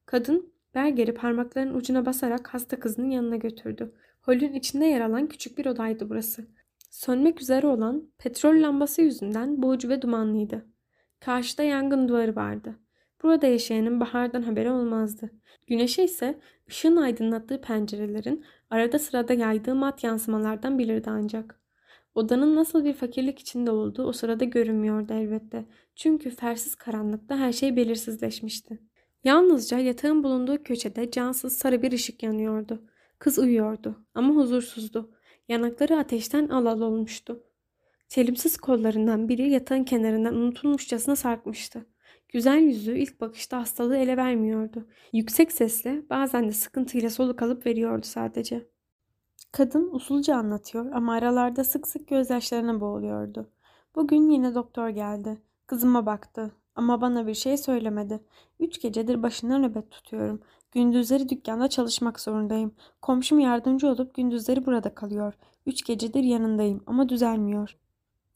[0.07, 3.95] Kadın Berger'i parmaklarının ucuna basarak hasta kızının yanına götürdü.
[4.23, 6.49] Holün içinde yer alan küçük bir odaydı burası.
[6.91, 10.67] Sönmek üzere olan petrol lambası yüzünden boğucu ve dumanlıydı.
[11.21, 12.79] Karşıda yangın duvarı vardı.
[13.23, 15.31] Burada yaşayanın bahardan haberi olmazdı.
[15.67, 21.61] Güneşe ise ışığın aydınlattığı pencerelerin arada sırada yaydığı mat yansımalardan bilirdi ancak.
[22.15, 25.65] Odanın nasıl bir fakirlik içinde olduğu o sırada görünmüyordu elbette.
[25.97, 28.79] Çünkü fersiz karanlıkta her şey belirsizleşmişti.
[29.25, 32.83] Yalnızca yatağın bulunduğu köşede cansız sarı bir ışık yanıyordu.
[33.19, 35.11] Kız uyuyordu ama huzursuzdu.
[35.49, 37.43] Yanakları ateşten alal olmuştu.
[38.09, 41.87] Çelimsiz kollarından biri yatağın kenarından unutulmuşçasına sarkmıştı.
[42.29, 44.89] Güzel yüzü ilk bakışta hastalığı ele vermiyordu.
[45.12, 48.69] Yüksek sesle bazen de sıkıntıyla soluk alıp veriyordu sadece.
[49.53, 53.51] Kadın usulca anlatıyor ama aralarda sık sık gözyaşlarına boğuluyordu.
[53.95, 55.43] Bugün yine doktor geldi.
[55.67, 58.21] Kızıma baktı ama bana bir şey söylemedi.
[58.61, 60.41] Üç gecedir başına nöbet tutuyorum.
[60.73, 62.75] Gündüzleri dükkanda çalışmak zorundayım.
[63.03, 65.35] Komşum yardımcı olup gündüzleri burada kalıyor.
[65.67, 67.77] Üç gecedir yanındayım ama düzelmiyor.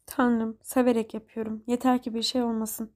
[0.06, 1.62] Tanrım, severek yapıyorum.
[1.66, 2.90] Yeter ki bir şey olmasın.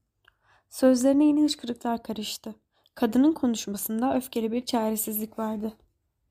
[0.75, 2.55] Sözlerine yine hıçkırıklar karıştı.
[2.95, 5.73] Kadının konuşmasında öfkeli bir çaresizlik vardı.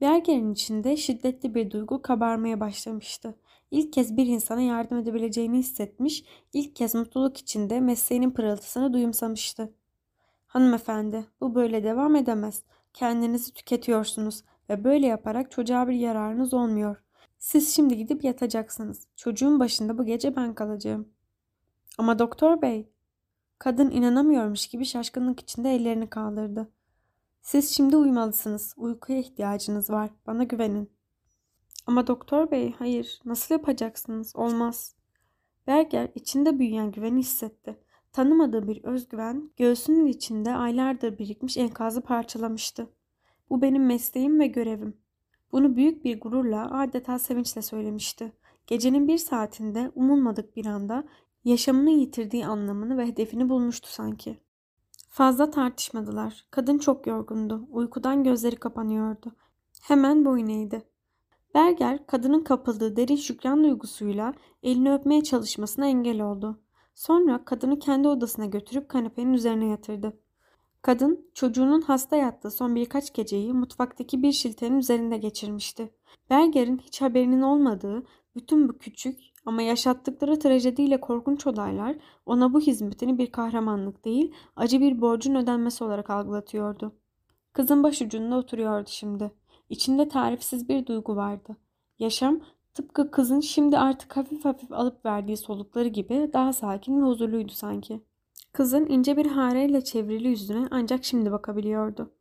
[0.01, 3.35] Berger'in içinde şiddetli bir duygu kabarmaya başlamıştı.
[3.71, 9.73] İlk kez bir insana yardım edebileceğini hissetmiş, ilk kez mutluluk içinde mesleğinin pırıltısını duyumsamıştı.
[10.47, 12.63] Hanımefendi, bu böyle devam edemez.
[12.93, 17.03] Kendinizi tüketiyorsunuz ve böyle yaparak çocuğa bir yararınız olmuyor.
[17.37, 19.07] Siz şimdi gidip yatacaksınız.
[19.15, 21.07] Çocuğun başında bu gece ben kalacağım.
[21.97, 22.92] Ama doktor bey,
[23.59, 26.71] kadın inanamıyormuş gibi şaşkınlık içinde ellerini kaldırdı.
[27.41, 28.73] Siz şimdi uyumalısınız.
[28.77, 30.09] Uykuya ihtiyacınız var.
[30.27, 30.91] Bana güvenin.
[31.87, 33.21] Ama doktor bey, hayır.
[33.25, 34.35] Nasıl yapacaksınız?
[34.35, 34.95] Olmaz.
[35.67, 37.79] Berger içinde büyüyen güveni hissetti.
[38.11, 42.89] Tanımadığı bir özgüven göğsünün içinde aylardır birikmiş enkazı parçalamıştı.
[43.49, 44.97] Bu benim mesleğim ve görevim.
[45.51, 48.33] Bunu büyük bir gururla adeta sevinçle söylemişti.
[48.67, 51.03] Gecenin bir saatinde umulmadık bir anda
[51.45, 54.39] yaşamını yitirdiği anlamını ve hedefini bulmuştu sanki.
[55.09, 56.45] Fazla tartışmadılar.
[56.51, 57.67] Kadın çok yorgundu.
[57.71, 59.31] Uykudan gözleri kapanıyordu.
[59.81, 60.83] Hemen boyun eğdi.
[61.55, 66.59] Berger kadının kapıldığı derin şükran duygusuyla elini öpmeye çalışmasına engel oldu.
[66.95, 70.19] Sonra kadını kendi odasına götürüp kanepenin üzerine yatırdı.
[70.81, 75.93] Kadın çocuğunun hasta yattığı son birkaç geceyi mutfaktaki bir şiltenin üzerinde geçirmişti.
[76.29, 78.03] Berger'in hiç haberinin olmadığı
[78.35, 84.81] bütün bu küçük ama yaşattıkları trajediyle korkunç olaylar ona bu hizmetini bir kahramanlık değil, acı
[84.81, 86.95] bir borcun ödenmesi olarak algılatıyordu.
[87.53, 89.31] Kızın başucunda oturuyordu şimdi.
[89.69, 91.57] İçinde tarifsiz bir duygu vardı.
[91.99, 92.39] Yaşam
[92.73, 98.01] tıpkı kızın şimdi artık hafif hafif alıp verdiği solukları gibi daha sakin ve huzurluydu sanki.
[98.53, 102.11] Kızın ince bir hareyle çevrili yüzüne ancak şimdi bakabiliyordu.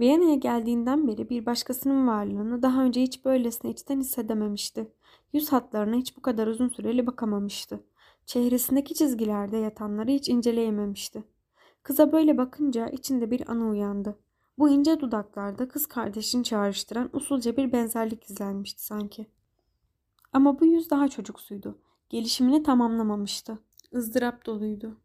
[0.00, 4.92] Viyana'ya geldiğinden beri bir başkasının varlığını daha önce hiç böylesine içten hissedememişti.
[5.32, 7.80] Yüz hatlarına hiç bu kadar uzun süreli bakamamıştı.
[8.26, 11.24] Çehresindeki çizgilerde yatanları hiç inceleyememişti.
[11.82, 14.18] Kıza böyle bakınca içinde bir anı uyandı.
[14.58, 19.26] Bu ince dudaklarda kız kardeşini çağrıştıran usulca bir benzerlik izlenmişti sanki.
[20.32, 21.78] Ama bu yüz daha çocuksuydu.
[22.08, 23.58] Gelişimini tamamlamamıştı.
[23.94, 25.00] ızdırap doluydu.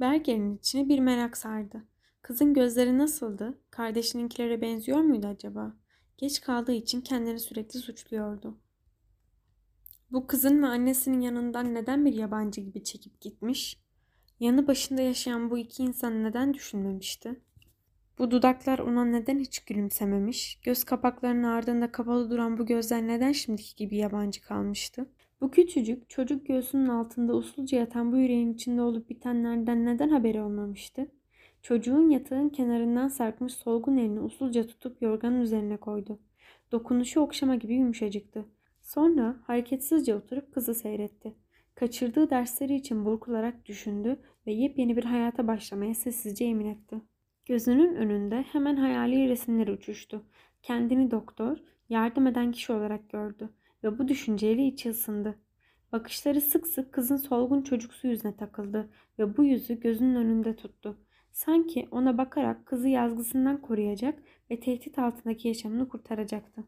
[0.00, 1.84] Berger'in içine bir merak sardı.
[2.22, 3.58] Kızın gözleri nasıldı?
[3.70, 5.72] Kardeşininkilere benziyor muydu acaba?
[6.18, 8.58] Geç kaldığı için kendini sürekli suçluyordu.
[10.12, 13.78] Bu kızın ve annesinin yanından neden bir yabancı gibi çekip gitmiş?
[14.40, 17.40] Yanı başında yaşayan bu iki insan neden düşünmemişti?
[18.18, 20.60] Bu dudaklar ona neden hiç gülümsememiş?
[20.62, 25.06] Göz kapaklarının ardında kapalı duran bu gözler neden şimdiki gibi yabancı kalmıştı?
[25.40, 31.08] Bu küçücük çocuk göğsünün altında usulca yatan bu yüreğin içinde olup bitenlerden neden haberi olmamıştı?
[31.62, 36.18] Çocuğun yatağın kenarından sarkmış solgun elini usulca tutup yorganın üzerine koydu.
[36.72, 38.44] Dokunuşu okşama gibi yumuşacıktı.
[38.94, 41.34] Sonra hareketsizce oturup kızı seyretti.
[41.74, 47.00] Kaçırdığı dersleri için burkularak düşündü ve yepyeni bir hayata başlamaya sessizce emin etti.
[47.46, 50.22] Gözünün önünde hemen hayali resimler uçuştu.
[50.62, 53.50] Kendini doktor, yardım eden kişi olarak gördü
[53.84, 55.38] ve bu düşünceyle içi ısındı.
[55.92, 60.98] Bakışları sık sık kızın solgun çocuksu yüzüne takıldı ve bu yüzü gözünün önünde tuttu.
[61.32, 66.64] Sanki ona bakarak kızı yazgısından koruyacak ve tehdit altındaki yaşamını kurtaracaktı.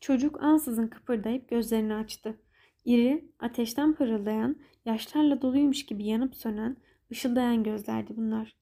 [0.00, 2.40] Çocuk ansızın kıpırdayıp gözlerini açtı.
[2.84, 6.76] İri, ateşten pırıldayan, yaşlarla doluymuş gibi yanıp sönen,
[7.12, 8.56] ışıldayan gözlerdi bunlar.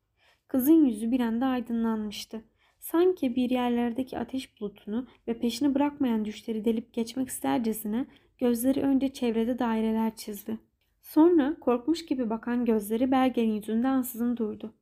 [0.48, 2.44] Kızın yüzü bir anda aydınlanmıştı.
[2.80, 8.06] Sanki bir yerlerdeki ateş bulutunu ve peşini bırakmayan düşleri delip geçmek istercesine
[8.38, 10.58] gözleri önce çevrede daireler çizdi.
[11.02, 14.74] Sonra korkmuş gibi bakan gözleri Berger'in yüzünde ansızın durdu.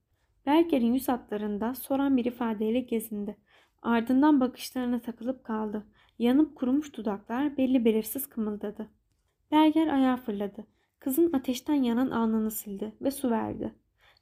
[0.47, 3.37] Berger'in yüz hatlarında soran bir ifadeyle gezindi.
[3.83, 5.87] Ardından bakışlarına takılıp kaldı.
[6.19, 8.89] Yanıp kurumuş dudaklar belli belirsiz kımıldadı.
[9.51, 10.67] Berger ayağa fırladı.
[10.99, 13.75] Kızın ateşten yanan alnını sildi ve su verdi.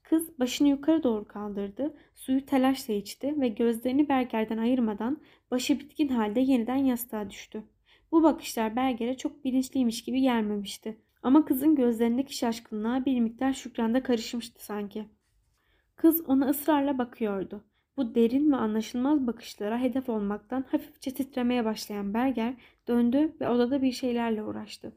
[0.03, 6.41] Kız başını yukarı doğru kaldırdı, suyu telaşla içti ve gözlerini Berger'den ayırmadan başı bitkin halde
[6.41, 7.63] yeniden yastığa düştü.
[8.13, 10.99] Bu bakışlar Berger'e çok bilinçliymiş gibi gelmemişti.
[11.23, 15.09] Ama kızın gözlerindeki şaşkınlığa bir miktar şükranda karışmıştı sanki.
[15.97, 17.65] Kız ona ısrarla bakıyordu.
[17.97, 22.55] Bu derin ve anlaşılmaz bakışlara hedef olmaktan hafifçe titremeye başlayan Berger
[22.89, 24.93] döndü ve odada bir şeylerle uğraştı.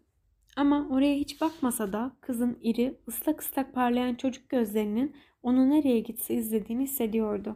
[0.56, 6.34] Ama oraya hiç bakmasa da kızın iri, ıslak ıslak parlayan çocuk gözlerinin onu nereye gitse
[6.34, 7.56] izlediğini hissediyordu.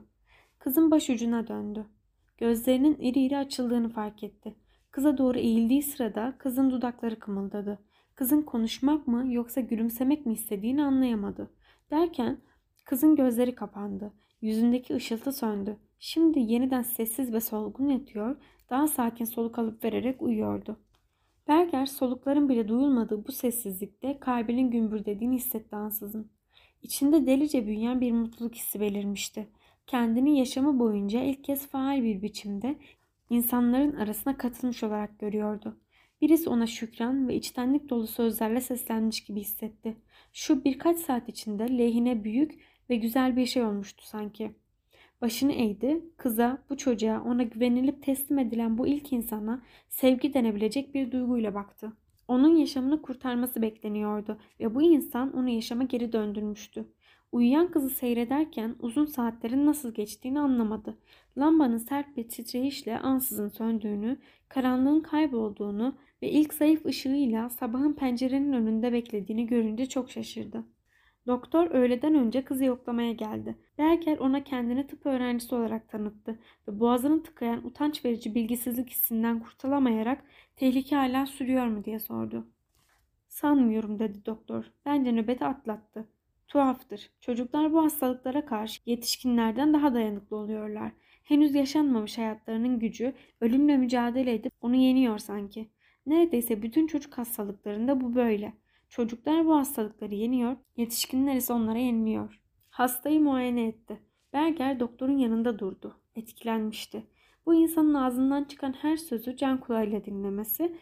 [0.59, 1.85] Kızın başucuna döndü.
[2.37, 4.55] Gözlerinin iri iri açıldığını fark etti.
[4.91, 7.79] Kıza doğru eğildiği sırada kızın dudakları kımıldadı.
[8.15, 11.51] Kızın konuşmak mı yoksa gülümsemek mi istediğini anlayamadı.
[11.91, 12.37] Derken
[12.85, 14.13] kızın gözleri kapandı.
[14.41, 15.77] Yüzündeki ışıltı söndü.
[15.99, 18.35] Şimdi yeniden sessiz ve solgun yatıyor,
[18.69, 20.79] daha sakin soluk alıp vererek uyuyordu.
[21.47, 26.31] Berger solukların bile duyulmadığı bu sessizlikte kalbinin gümbürdediğini hissetti ansızın.
[26.81, 29.47] İçinde delice büyüyen bir mutluluk hissi belirmişti.
[29.87, 32.75] Kendini yaşamı boyunca ilk kez faal bir biçimde
[33.29, 35.77] insanların arasına katılmış olarak görüyordu.
[36.21, 39.97] Birisi ona şükran ve içtenlik dolu sözlerle seslenmiş gibi hissetti.
[40.33, 44.51] Şu birkaç saat içinde lehine büyük ve güzel bir şey olmuştu sanki.
[45.21, 51.11] Başını eğdi, kıza, bu çocuğa, ona güvenilip teslim edilen bu ilk insana sevgi denebilecek bir
[51.11, 51.93] duyguyla baktı.
[52.27, 56.85] Onun yaşamını kurtarması bekleniyordu ve bu insan onu yaşama geri döndürmüştü.
[57.31, 60.97] Uyuyan kızı seyrederken uzun saatlerin nasıl geçtiğini anlamadı.
[61.37, 64.17] Lambanın sert bir titreyişle ansızın söndüğünü,
[64.49, 70.63] karanlığın kaybolduğunu ve ilk zayıf ışığıyla sabahın pencerenin önünde beklediğini görünce çok şaşırdı.
[71.29, 73.55] Doktor öğleden önce kızı yoklamaya geldi.
[73.77, 80.23] Berker ona kendini tıp öğrencisi olarak tanıttı ve boğazını tıkayan utanç verici bilgisizlik hissinden kurtulamayarak
[80.55, 82.47] tehlike hala sürüyor mu diye sordu.
[83.27, 84.65] Sanmıyorum dedi doktor.
[84.85, 86.07] Bence nöbeti atlattı.
[86.47, 87.09] Tuhaftır.
[87.21, 90.91] Çocuklar bu hastalıklara karşı yetişkinlerden daha dayanıklı oluyorlar.
[91.23, 95.69] Henüz yaşanmamış hayatlarının gücü ölümle mücadele edip onu yeniyor sanki.
[96.05, 98.53] Neredeyse bütün çocuk hastalıklarında bu böyle.
[98.89, 102.41] Çocuklar bu hastalıkları yeniyor, yetişkinler ise onlara yeniliyor.
[102.69, 103.99] Hastayı muayene etti.
[104.33, 105.95] Berger doktorun yanında durdu.
[106.15, 107.03] Etkilenmişti.
[107.45, 110.75] Bu insanın ağzından çıkan her sözü can kulağıyla dinlemesi,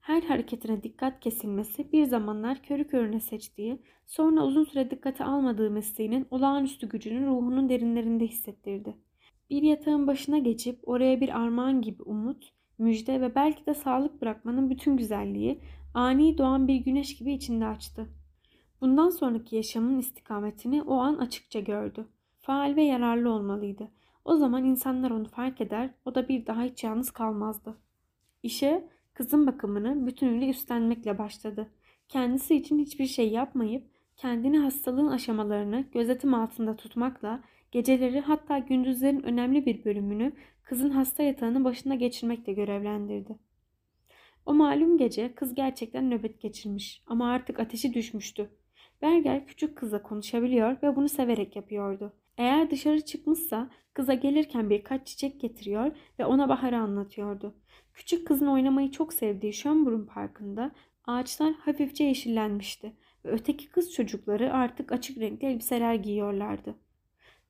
[0.00, 6.26] her hareketine dikkat kesilmesi bir zamanlar körü körüne seçtiği, sonra uzun süre dikkate almadığı mesleğinin
[6.30, 8.96] olağanüstü gücünü ruhunun derinlerinde hissettirdi.
[9.50, 14.70] Bir yatağın başına geçip oraya bir armağan gibi umut, müjde ve belki de sağlık bırakmanın
[14.70, 15.60] bütün güzelliği
[15.94, 18.08] ani doğan bir güneş gibi içinde açtı.
[18.80, 22.06] Bundan sonraki yaşamın istikametini o an açıkça gördü.
[22.40, 23.88] Faal ve yararlı olmalıydı.
[24.24, 27.74] O zaman insanlar onu fark eder, o da bir daha hiç yalnız kalmazdı.
[28.42, 31.70] İşe kızın bakımını bütünüyle üstlenmekle başladı.
[32.08, 33.84] Kendisi için hiçbir şey yapmayıp
[34.16, 41.64] kendini hastalığın aşamalarını gözetim altında tutmakla geceleri hatta gündüzlerin önemli bir bölümünü kızın hasta yatağının
[41.64, 43.38] başında geçirmekle görevlendirdi.
[44.46, 48.50] O malum gece kız gerçekten nöbet geçirmiş ama artık ateşi düşmüştü.
[49.02, 52.12] Berger küçük kızla konuşabiliyor ve bunu severek yapıyordu.
[52.38, 57.54] Eğer dışarı çıkmışsa kıza gelirken birkaç çiçek getiriyor ve ona baharı anlatıyordu.
[57.94, 60.72] Küçük kızın oynamayı çok sevdiği Schönbrunn Parkı'nda
[61.06, 62.92] ağaçlar hafifçe yeşillenmişti
[63.24, 66.74] ve öteki kız çocukları artık açık renkli elbiseler giyiyorlardı.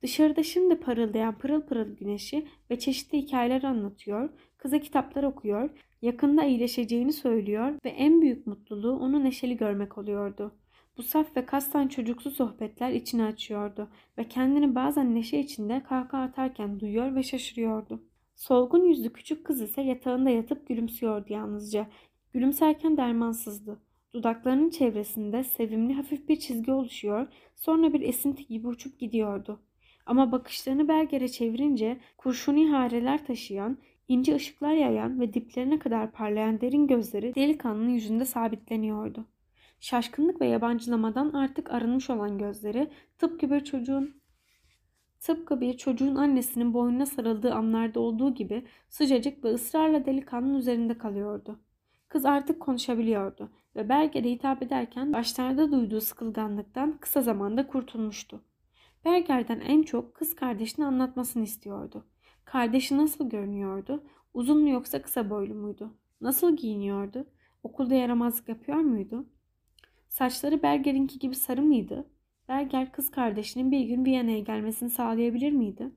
[0.01, 5.69] Dışarıda şimdi parıldayan pırıl pırıl güneşi ve çeşitli hikayeler anlatıyor, kıza kitaplar okuyor,
[6.03, 10.51] yakında iyileşeceğini söylüyor ve en büyük mutluluğu onu neşeli görmek oluyordu.
[10.97, 13.87] Bu saf ve kastan çocuksu sohbetler içini açıyordu
[14.17, 18.03] ve kendini bazen neşe içinde kahkaha atarken duyuyor ve şaşırıyordu.
[18.35, 21.87] Solgun yüzlü küçük kız ise yatağında yatıp gülümsüyordu yalnızca.
[22.33, 23.79] Gülümserken dermansızdı.
[24.13, 29.59] Dudaklarının çevresinde sevimli hafif bir çizgi oluşuyor, sonra bir esinti gibi uçup gidiyordu.
[30.05, 36.87] Ama bakışlarını Berger'e çevirince kurşuni hareler taşıyan, ince ışıklar yayan ve diplerine kadar parlayan derin
[36.87, 39.25] gözleri delikanlının yüzünde sabitleniyordu.
[39.79, 44.21] Şaşkınlık ve yabancılamadan artık arınmış olan gözleri tıpkı bir çocuğun
[45.19, 51.59] tıpkı bir çocuğun annesinin boynuna sarıldığı anlarda olduğu gibi sıcacık ve ısrarla delikanlının üzerinde kalıyordu.
[52.09, 58.43] Kız artık konuşabiliyordu ve Berger'e hitap ederken başlarda duyduğu sıkılganlıktan kısa zamanda kurtulmuştu.
[59.05, 62.05] Berger'den en çok kız kardeşini anlatmasını istiyordu.
[62.45, 64.03] Kardeşi nasıl görünüyordu?
[64.33, 65.93] Uzun mu yoksa kısa boylu muydu?
[66.21, 67.27] Nasıl giyiniyordu?
[67.63, 69.25] Okulda yaramazlık yapıyor muydu?
[70.09, 72.07] Saçları Berger'inki gibi sarı mıydı?
[72.49, 75.91] Berger kız kardeşinin bir gün Viyana'ya gelmesini sağlayabilir miydi?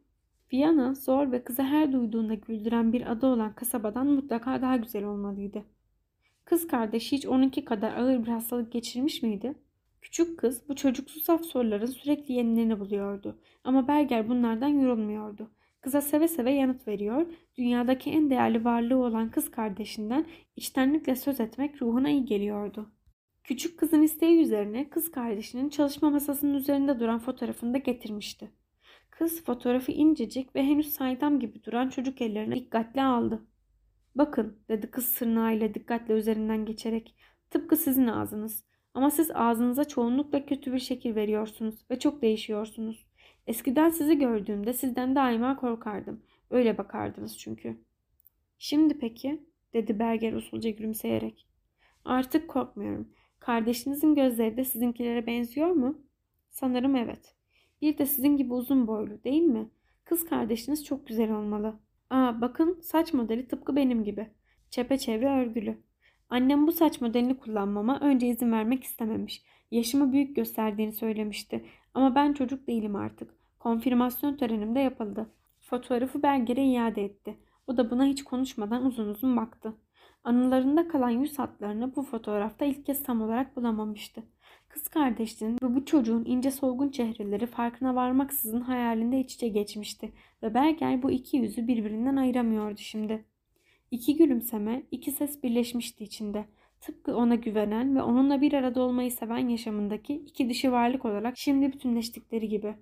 [0.52, 5.64] Viyana zor ve kıza her duyduğunda güldüren bir adı olan kasabadan mutlaka daha güzel olmalıydı.
[6.44, 9.54] Kız kardeşi hiç onunki kadar ağır bir hastalık geçirmiş miydi?
[10.02, 13.38] Küçük kız bu çocuksu saf soruların sürekli yenilerini buluyordu.
[13.64, 15.50] Ama Berger bunlardan yorulmuyordu.
[15.86, 21.82] Kıza seve seve yanıt veriyor, dünyadaki en değerli varlığı olan kız kardeşinden içtenlikle söz etmek
[21.82, 22.90] ruhuna iyi geliyordu.
[23.44, 28.50] Küçük kızın isteği üzerine kız kardeşinin çalışma masasının üzerinde duran fotoğrafını da getirmişti.
[29.10, 33.46] Kız fotoğrafı incecik ve henüz saydam gibi duran çocuk ellerine dikkatle aldı.
[34.14, 37.16] Bakın dedi kız sırnağıyla dikkatle üzerinden geçerek.
[37.50, 38.64] Tıpkı sizin ağzınız.
[38.94, 43.05] Ama siz ağzınıza çoğunlukla kötü bir şekil veriyorsunuz ve çok değişiyorsunuz.
[43.46, 46.22] Eskiden sizi gördüğümde sizden daima korkardım.
[46.50, 47.76] Öyle bakardınız çünkü.
[48.58, 49.42] Şimdi peki?
[49.74, 51.46] dedi Berger usulca gülümseyerek.
[52.04, 53.08] Artık korkmuyorum.
[53.38, 55.98] Kardeşinizin gözleri de sizinkilere benziyor mu?
[56.50, 57.34] Sanırım evet.
[57.82, 59.68] Bir de sizin gibi uzun boylu değil mi?
[60.04, 61.74] Kız kardeşiniz çok güzel olmalı.
[62.10, 64.30] Aa bakın saç modeli tıpkı benim gibi.
[64.70, 65.78] Çepeçevre örgülü.
[66.30, 69.42] Annem bu saç modelini kullanmama önce izin vermek istememiş.
[69.70, 71.64] Yaşımı büyük gösterdiğini söylemişti.
[71.94, 73.35] Ama ben çocuk değilim artık.
[73.66, 75.26] Konfirmasyon törenimde yapıldı.
[75.60, 77.36] Fotoğrafı Berger'e iade etti.
[77.66, 79.74] O da buna hiç konuşmadan uzun uzun baktı.
[80.24, 84.22] Anılarında kalan yüz hatlarını bu fotoğrafta ilk kez tam olarak bulamamıştı.
[84.68, 90.12] Kız kardeşinin ve bu çocuğun ince solgun çehreleri farkına varmaksızın hayalinde iç içe geçmişti
[90.42, 93.24] ve Berger bu iki yüzü birbirinden ayıramıyordu şimdi.
[93.90, 96.44] İki gülümseme, iki ses birleşmişti içinde.
[96.80, 101.72] Tıpkı ona güvenen ve onunla bir arada olmayı seven yaşamındaki iki dişi varlık olarak şimdi
[101.72, 102.74] bütünleştikleri gibi.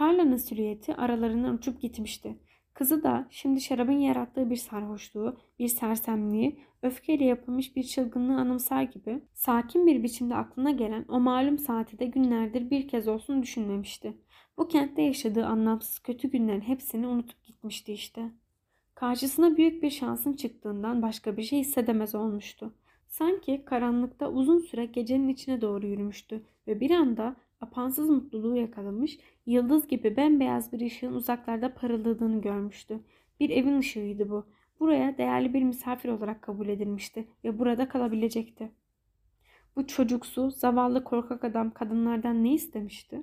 [0.00, 2.36] Carla'nın silüeti aralarından uçup gitmişti.
[2.74, 9.20] Kızı da şimdi şarabın yarattığı bir sarhoşluğu, bir sersemliği, öfkeyle yapılmış bir çılgınlığı anımsar gibi
[9.34, 14.16] sakin bir biçimde aklına gelen o malum saati de günlerdir bir kez olsun düşünmemişti.
[14.58, 18.30] Bu kentte yaşadığı anlamsız kötü günlerin hepsini unutup gitmişti işte.
[18.94, 22.74] Karşısına büyük bir şansın çıktığından başka bir şey hissedemez olmuştu.
[23.08, 29.86] Sanki karanlıkta uzun süre gecenin içine doğru yürümüştü ve bir anda apansız mutluluğu yakalamış, yıldız
[29.86, 33.00] gibi bembeyaz bir ışığın uzaklarda parıldadığını görmüştü.
[33.40, 34.46] Bir evin ışığıydı bu.
[34.80, 38.72] Buraya değerli bir misafir olarak kabul edilmişti ve burada kalabilecekti.
[39.76, 43.22] Bu çocuksu, zavallı korkak adam kadınlardan ne istemişti?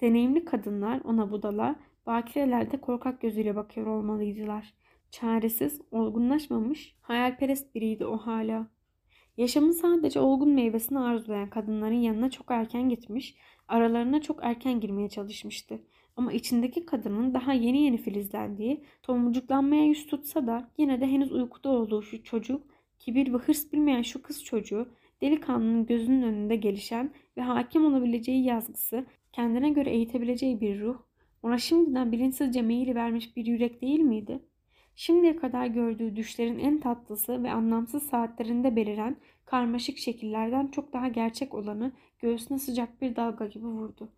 [0.00, 4.74] Deneyimli kadınlar ona budala, bakirelerde korkak gözüyle bakıyor olmalıydılar.
[5.10, 8.66] Çaresiz, olgunlaşmamış, hayalperest biriydi o hala.
[9.36, 13.36] Yaşamın sadece olgun meyvesini arzulayan kadınların yanına çok erken gitmiş,
[13.68, 15.80] aralarına çok erken girmeye çalışmıştı.
[16.16, 21.68] Ama içindeki kadının daha yeni yeni filizlendiği, tomurcuklanmaya yüz tutsa da yine de henüz uykuda
[21.68, 22.62] olduğu şu çocuk,
[22.98, 24.88] kibir ve hırs bilmeyen şu kız çocuğu,
[25.20, 30.98] delikanlının gözünün önünde gelişen ve hakim olabileceği yazgısı, kendine göre eğitebileceği bir ruh,
[31.42, 34.42] ona şimdiden bilinçsizce meyili vermiş bir yürek değil miydi?
[34.96, 39.16] Şimdiye kadar gördüğü düşlerin en tatlısı ve anlamsız saatlerinde beliren
[39.50, 44.08] karmaşık şekillerden çok daha gerçek olanı göğsüne sıcak bir dalga gibi vurdu.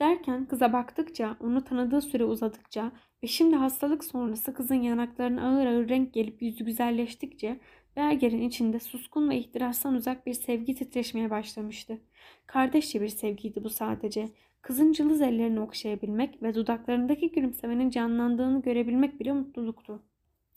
[0.00, 5.88] Derken kıza baktıkça, onu tanıdığı süre uzadıkça ve şimdi hastalık sonrası kızın yanaklarına ağır ağır
[5.88, 7.60] renk gelip yüzü güzelleştikçe
[7.96, 12.00] Berger'in içinde suskun ve ihtirastan uzak bir sevgi titreşmeye başlamıştı.
[12.46, 14.28] Kardeşçe bir sevgiydi bu sadece.
[14.62, 20.02] Kızın cılız ellerini okşayabilmek ve dudaklarındaki gülümsemenin canlandığını görebilmek bile mutluluktu.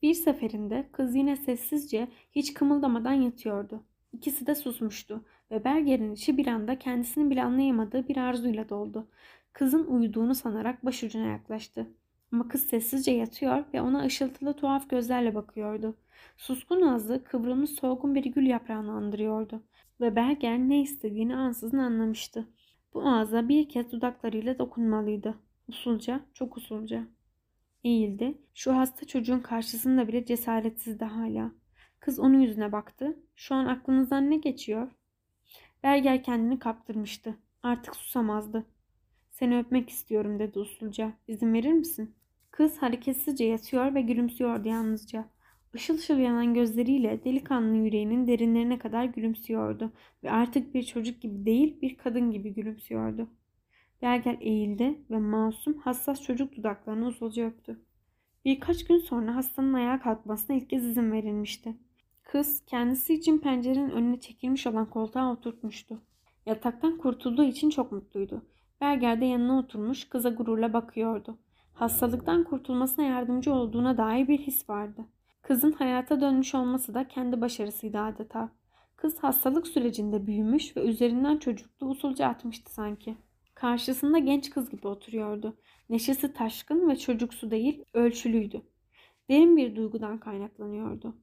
[0.02, 3.84] Bir seferinde kız yine sessizce hiç kımıldamadan yatıyordu.
[4.14, 9.08] İkisi de susmuştu ve Berger'in içi bir anda kendisini bile anlayamadığı bir arzuyla doldu.
[9.54, 11.88] Kızın uyuduğunu sanarak başucuna yaklaştı.
[12.32, 15.98] Ama kız sessizce yatıyor ve ona ışıltılı tuhaf gözlerle bakıyordu.
[16.38, 19.64] Suskun ağzı kıvrılmış solgun bir gül yaprağını andırıyordu.
[20.02, 22.48] Ve Berger ne istediğini ansızın anlamıştı.
[22.94, 25.36] Bu ağza bir kez dudaklarıyla dokunmalıydı.
[25.68, 27.08] Usulca, çok usulca.
[27.84, 28.38] Eğildi.
[28.54, 31.52] Şu hasta çocuğun karşısında bile cesaretsizdi hala.
[32.04, 33.18] Kız onun yüzüne baktı.
[33.36, 34.92] Şu an aklınızdan ne geçiyor?
[35.84, 37.36] Berger kendini kaptırmıştı.
[37.64, 38.66] Artık susamazdı.
[39.32, 41.14] Seni öpmek istiyorum dedi usulca.
[41.28, 42.16] İzin verir misin?
[42.52, 45.26] Kız hareketsizce yatıyor ve gülümsüyordu yalnızca.
[45.74, 49.92] Işıl ışıl yanan gözleriyle delikanlı yüreğinin derinlerine kadar gülümsüyordu
[50.24, 53.28] ve artık bir çocuk gibi değil bir kadın gibi gülümsüyordu.
[54.02, 57.80] Berger eğildi ve masum hassas çocuk dudaklarını usulca öptü.
[58.46, 61.76] Birkaç gün sonra hastanın ayağa kalkmasına ilk kez izin verilmişti.
[62.24, 66.02] Kız kendisi için pencerenin önüne çekilmiş olan koltuğa oturtmuştu.
[66.46, 68.42] Yataktan kurtulduğu için çok mutluydu.
[68.82, 71.38] Berger de yanına oturmuş kıza gururla bakıyordu.
[71.74, 75.06] Hastalıktan kurtulmasına yardımcı olduğuna dair bir his vardı.
[75.42, 78.50] Kızın hayata dönmüş olması da kendi başarısıydı adeta.
[78.96, 83.16] Kız hastalık sürecinde büyümüş ve üzerinden çocukluğu usulca atmıştı sanki.
[83.56, 85.58] Karşısında genç kız gibi oturuyordu.
[85.90, 88.62] Neşesi taşkın ve çocuksu değil, ölçülüydü.
[89.30, 91.16] Derin bir duygudan kaynaklanıyordu.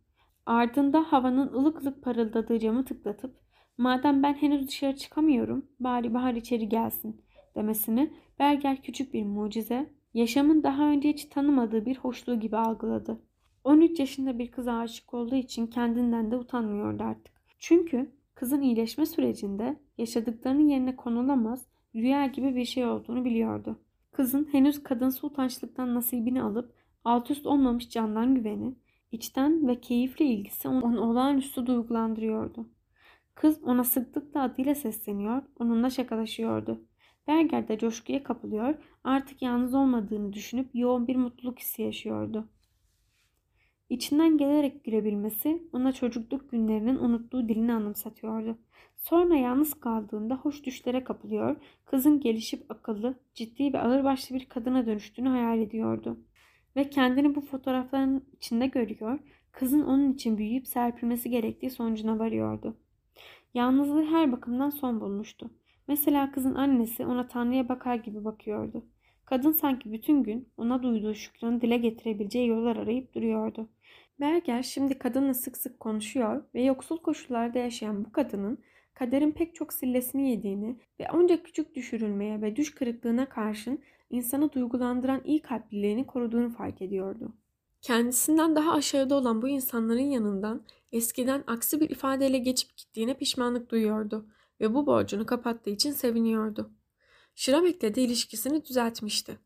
[0.51, 3.37] Ardında havanın ılık ılık parıldadığı camı tıklatıp
[3.79, 7.23] madem ben henüz dışarı çıkamıyorum bari bahar içeri gelsin
[7.55, 13.23] demesini Berger küçük bir mucize, yaşamın daha önce hiç tanımadığı bir hoşluğu gibi algıladı.
[13.65, 17.35] 13 yaşında bir kıza aşık olduğu için kendinden de utanmıyordu artık.
[17.59, 23.79] Çünkü kızın iyileşme sürecinde yaşadıklarının yerine konulamaz, rüya gibi bir şey olduğunu biliyordu.
[24.13, 26.75] Kızın henüz kadınsı utançlıktan nasibini alıp
[27.05, 28.75] alt üst olmamış candan güveni,
[29.13, 32.67] içten ve keyifli ilgisi onu olağanüstü duygulandırıyordu.
[33.35, 36.85] Kız ona sıklıkla adıyla sesleniyor, onunla şakalaşıyordu.
[37.29, 42.49] Berger de coşkuya kapılıyor, artık yalnız olmadığını düşünüp yoğun bir mutluluk hissi yaşıyordu.
[43.89, 48.59] İçinden gelerek gülebilmesi ona çocukluk günlerinin unuttuğu dilini anımsatıyordu.
[48.97, 55.29] Sonra yalnız kaldığında hoş düşlere kapılıyor, kızın gelişip akıllı, ciddi ve ağırbaşlı bir kadına dönüştüğünü
[55.29, 56.19] hayal ediyordu.
[56.77, 59.19] Ve kendini bu fotoğrafların içinde görüyor,
[59.53, 62.77] kızın onun için büyüyüp serpilmesi gerektiği sonucuna varıyordu.
[63.55, 65.51] Yalnızlığı her bakımdan son bulmuştu.
[65.89, 68.85] Mesela kızın annesi ona Tanrı'ya bakar gibi bakıyordu.
[69.25, 73.69] Kadın sanki bütün gün ona duyduğu şükranı dile getirebileceği yollar arayıp duruyordu.
[74.21, 78.59] Berger şimdi kadınla sık sık konuşuyor ve yoksul koşullarda yaşayan bu kadının
[78.95, 83.81] kaderin pek çok sillesini yediğini ve onca küçük düşürülmeye ve düş kırıklığına karşın
[84.11, 87.33] insanı duygulandıran iyi kalpliliğini koruduğunu fark ediyordu.
[87.83, 94.27] Kendisinden daha aşağıda olan bu insanların yanından eskiden aksi bir ifadeyle geçip gittiğine pişmanlık duyuyordu
[94.61, 96.71] ve bu borcunu kapattığı için seviniyordu.
[97.35, 99.39] Şiramek'le de ilişkisini düzeltmişti.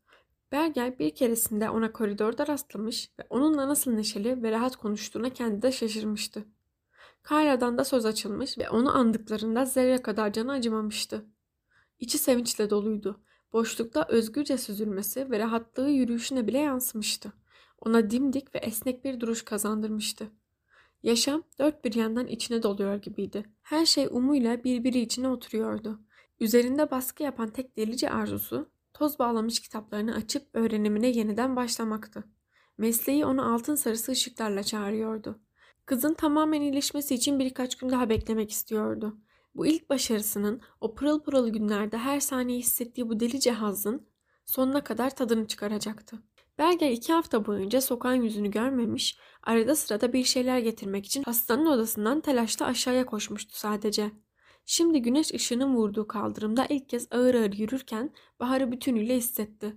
[0.51, 5.71] Berger bir keresinde ona koridorda rastlamış ve onunla nasıl neşeli ve rahat konuştuğuna kendi de
[5.71, 6.45] şaşırmıştı.
[7.23, 11.25] Kayra'dan da söz açılmış ve onu andıklarında zerre kadar canı acımamıştı.
[11.99, 13.21] İçi sevinçle doluydu.
[13.55, 17.33] Boşlukta özgürce süzülmesi ve rahatlığı yürüyüşüne bile yansımıştı.
[17.81, 20.31] Ona dimdik ve esnek bir duruş kazandırmıştı.
[21.03, 23.45] Yaşam dört bir yandan içine doluyor gibiydi.
[23.61, 25.99] Her şey umuyla birbiri içine oturuyordu.
[26.39, 32.23] Üzerinde baskı yapan tek delici arzusu, toz bağlamış kitaplarını açıp öğrenimine yeniden başlamaktı.
[32.77, 35.39] Mesleği onu altın sarısı ışıklarla çağırıyordu.
[35.85, 39.17] Kızın tamamen iyileşmesi için birkaç gün daha beklemek istiyordu.
[39.55, 44.07] Bu ilk başarısının o pırıl pırıl günlerde her saniye hissettiği bu delice hazın
[44.45, 46.17] sonuna kadar tadını çıkaracaktı.
[46.57, 52.21] Berger iki hafta boyunca sokağın yüzünü görmemiş, arada sırada bir şeyler getirmek için hastanın odasından
[52.21, 54.11] telaşla aşağıya koşmuştu sadece.
[54.65, 59.75] Şimdi güneş ışığının vurduğu kaldırımda ilk kez ağır ağır yürürken baharı bütünüyle hissetti.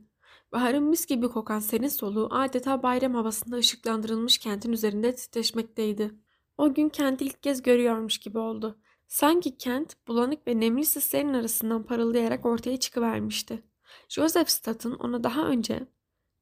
[0.53, 6.15] Baharın mis gibi kokan serin soluğu adeta bayram havasında ışıklandırılmış kentin üzerinde titreşmekteydi.
[6.59, 8.79] O gün kenti ilk kez görüyormuş gibi oldu.
[9.09, 13.63] Sanki kent bulanık ve nemli sislerin arasından parıldayarak ortaya çıkıvermişti.
[14.09, 15.87] Joseph Stadt'ın ona daha önce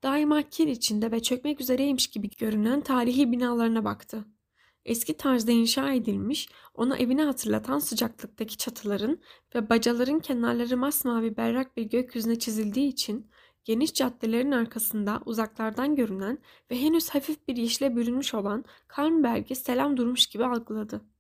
[0.03, 4.25] daima kir içinde ve çökmek üzereymiş gibi görünen tarihi binalarına baktı.
[4.85, 9.19] Eski tarzda inşa edilmiş, ona evini hatırlatan sıcaklıktaki çatıların
[9.55, 13.31] ve bacaların kenarları masmavi berrak bir gökyüzüne çizildiği için
[13.65, 16.39] geniş caddelerin arkasında uzaklardan görünen
[16.71, 21.16] ve henüz hafif bir yeşile bürünmüş olan Kalmberg'i selam durmuş gibi algıladı.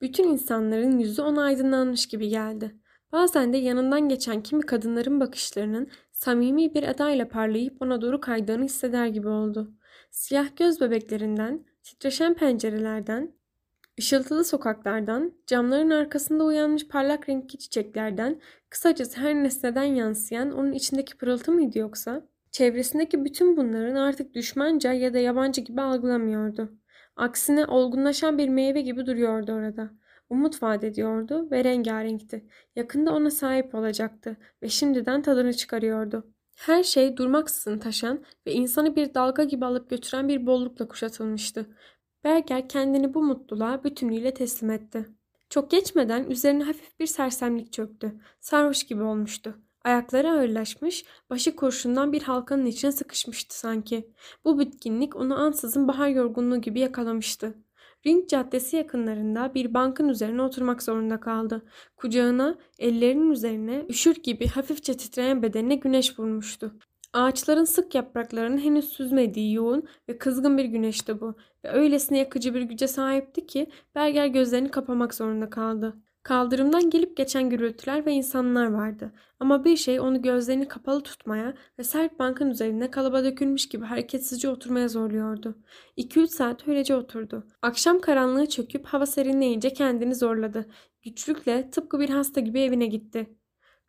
[0.00, 2.74] Bütün insanların yüzü ona aydınlanmış gibi geldi.
[3.12, 9.06] Bazen de yanından geçen kimi kadınların bakışlarının samimi bir edayla parlayıp ona doğru kaydığını hisseder
[9.06, 9.70] gibi oldu.
[10.10, 13.32] Siyah göz bebeklerinden, titreşen pencerelerden,
[13.98, 18.40] ışıltılı sokaklardan, camların arkasında uyanmış parlak renkli çiçeklerden,
[18.70, 22.28] kısacası her nesneden yansıyan onun içindeki pırıltı mıydı yoksa?
[22.50, 26.72] Çevresindeki bütün bunların artık düşmanca ya da yabancı gibi algılamıyordu.
[27.18, 29.90] Aksine olgunlaşan bir meyve gibi duruyordu orada.
[30.30, 32.44] Umut vaat ediyordu ve rengarenkti.
[32.76, 36.32] Yakında ona sahip olacaktı ve şimdiden tadını çıkarıyordu.
[36.56, 41.66] Her şey durmaksızın taşan ve insanı bir dalga gibi alıp götüren bir bollukla kuşatılmıştı.
[42.24, 45.06] Berger kendini bu mutluluğa bütünüyle teslim etti.
[45.50, 48.20] Çok geçmeden üzerine hafif bir sersemlik çöktü.
[48.40, 49.58] Sarhoş gibi olmuştu.
[49.84, 54.10] Ayakları ağırlaşmış, başı kurşundan bir halkanın içine sıkışmıştı sanki.
[54.44, 57.54] Bu bitkinlik onu ansızın bahar yorgunluğu gibi yakalamıştı.
[58.06, 61.64] Ring Caddesi yakınlarında bir bankın üzerine oturmak zorunda kaldı.
[61.96, 66.74] Kucağına, ellerinin üzerine üşür gibi hafifçe titreyen bedenine güneş vurmuştu.
[67.12, 72.62] Ağaçların sık yapraklarının henüz süzmediği yoğun ve kızgın bir güneşti bu ve öylesine yakıcı bir
[72.62, 75.96] güce sahipti ki Berger gözlerini kapamak zorunda kaldı.
[76.22, 79.12] Kaldırımdan gelip geçen gürültüler ve insanlar vardı.
[79.40, 84.48] Ama bir şey onu gözlerini kapalı tutmaya ve sert bankın üzerine kalıba dökülmüş gibi hareketsizce
[84.48, 85.58] oturmaya zorluyordu.
[85.96, 87.46] 2-3 saat öylece oturdu.
[87.62, 90.66] Akşam karanlığı çöküp hava serinleyince kendini zorladı.
[91.02, 93.36] Güçlükle tıpkı bir hasta gibi evine gitti.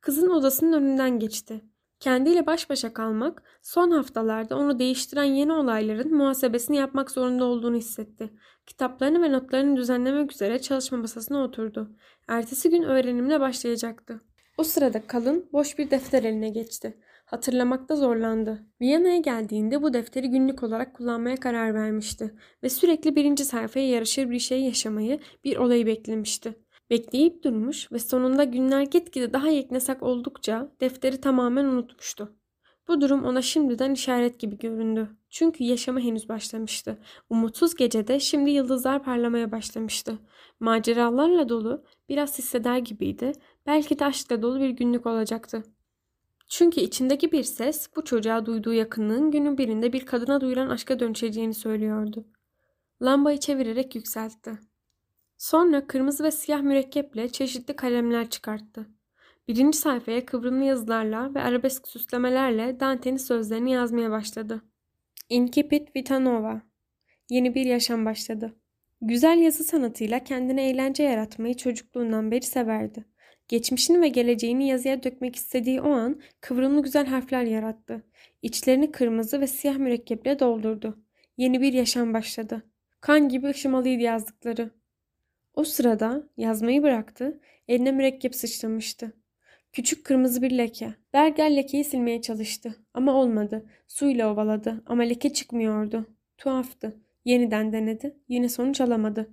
[0.01, 1.61] Kızın odasının önünden geçti.
[2.00, 8.30] Kendiyle baş başa kalmak, son haftalarda onu değiştiren yeni olayların muhasebesini yapmak zorunda olduğunu hissetti.
[8.66, 11.95] Kitaplarını ve notlarını düzenlemek üzere çalışma masasına oturdu.
[12.28, 14.22] Ertesi gün öğrenimle başlayacaktı.
[14.58, 16.97] O sırada kalın, boş bir defter eline geçti.
[17.26, 18.60] Hatırlamakta zorlandı.
[18.82, 22.34] Viyana'ya geldiğinde bu defteri günlük olarak kullanmaya karar vermişti
[22.64, 26.56] ve sürekli birinci sayfaya yarışır bir şey yaşamayı, bir olayı beklemişti.
[26.90, 32.36] Bekleyip durmuş ve sonunda günler gitgide daha yeknesak oldukça defteri tamamen unutmuştu.
[32.88, 35.10] Bu durum ona şimdiden işaret gibi göründü.
[35.30, 36.98] Çünkü yaşama henüz başlamıştı.
[37.30, 40.18] Umutsuz gecede şimdi yıldızlar parlamaya başlamıştı.
[40.60, 43.32] Maceralarla dolu, biraz hisseder gibiydi.
[43.66, 45.64] Belki de aşkla dolu bir günlük olacaktı.
[46.48, 51.54] Çünkü içindeki bir ses bu çocuğa duyduğu yakınlığın günün birinde bir kadına duyulan aşka dönüşeceğini
[51.54, 52.26] söylüyordu.
[53.02, 54.68] Lambayı çevirerek yükseltti.
[55.40, 58.88] Sonra kırmızı ve siyah mürekkeple çeşitli kalemler çıkarttı.
[59.48, 64.62] Birinci sayfaya kıvrımlı yazılarla ve arabesk süslemelerle Dante'nin sözlerini yazmaya başladı.
[65.30, 66.62] Incipit Vita Nova.
[67.30, 68.56] Yeni bir yaşam başladı.
[69.02, 73.06] Güzel yazı sanatıyla kendine eğlence yaratmayı çocukluğundan beri severdi.
[73.48, 78.04] Geçmişini ve geleceğini yazıya dökmek istediği o an kıvrımlı güzel harfler yarattı.
[78.42, 81.00] İçlerini kırmızı ve siyah mürekkeple doldurdu.
[81.38, 82.64] Yeni bir yaşam başladı.
[83.02, 84.78] Kan gibi ışımalıydı yazdıkları.
[85.54, 89.14] O sırada yazmayı bıraktı, eline mürekkep sıçramıştı.
[89.74, 90.93] Küçük kırmızı bir leke.
[91.14, 93.66] Berger lekeyi silmeye çalıştı ama olmadı.
[93.88, 96.06] Suyla ovaladı ama leke çıkmıyordu.
[96.38, 96.97] Tuhaftı.
[97.26, 98.18] Yeniden denedi.
[98.28, 99.30] Yine sonuç alamadı.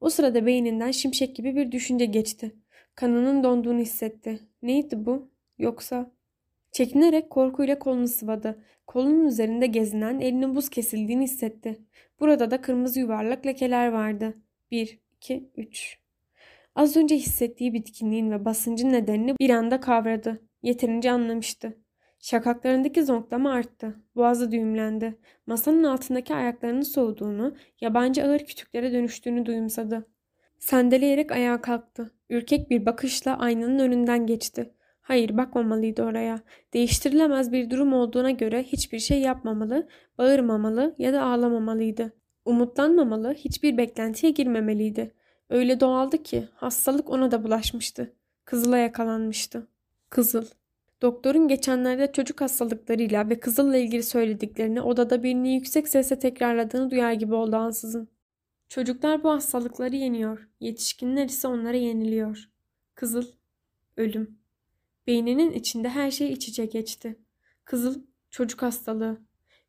[0.00, 2.56] O sırada beyninden şimşek gibi bir düşünce geçti.
[2.94, 4.40] Kanının donduğunu hissetti.
[4.62, 5.30] Neydi bu?
[5.58, 6.10] Yoksa...
[6.72, 8.64] Çekinerek korkuyla kolunu sıvadı.
[8.86, 11.78] Kolunun üzerinde gezinen elinin buz kesildiğini hissetti.
[12.20, 14.34] Burada da kırmızı yuvarlak lekeler vardı.
[14.70, 15.98] Bir, iki, üç.
[16.74, 20.42] Az önce hissettiği bitkinliğin ve basıncın nedenini bir anda kavradı.
[20.62, 21.78] Yeterince anlamıştı.
[22.18, 23.96] Şakaklarındaki zonklama arttı.
[24.16, 25.18] Boğazı düğümlendi.
[25.46, 30.06] Masanın altındaki ayaklarının soğuduğunu, yabancı ağır kütüklere dönüştüğünü duyumsadı.
[30.58, 32.10] Sendeleyerek ayağa kalktı.
[32.30, 34.74] Ürkek bir bakışla aynanın önünden geçti.
[35.00, 36.40] Hayır bakmamalıydı oraya.
[36.74, 42.19] Değiştirilemez bir durum olduğuna göre hiçbir şey yapmamalı, bağırmamalı ya da ağlamamalıydı.
[42.44, 45.12] Umutlanmamalı, hiçbir beklentiye girmemeliydi.
[45.50, 48.12] Öyle doğaldı ki hastalık ona da bulaşmıştı.
[48.44, 49.66] Kızıl'a yakalanmıştı.
[50.10, 50.44] Kızıl.
[51.02, 57.34] Doktorun geçenlerde çocuk hastalıklarıyla ve Kızıl'la ilgili söylediklerini odada birini yüksek sesle tekrarladığını duyar gibi
[57.34, 58.08] oldu ansızın.
[58.68, 60.48] Çocuklar bu hastalıkları yeniyor.
[60.60, 62.50] Yetişkinler ise onlara yeniliyor.
[62.94, 63.26] Kızıl.
[63.96, 64.38] Ölüm.
[65.06, 67.16] Beyninin içinde her şey iç içe geçti.
[67.64, 68.02] Kızıl.
[68.30, 69.18] Çocuk hastalığı.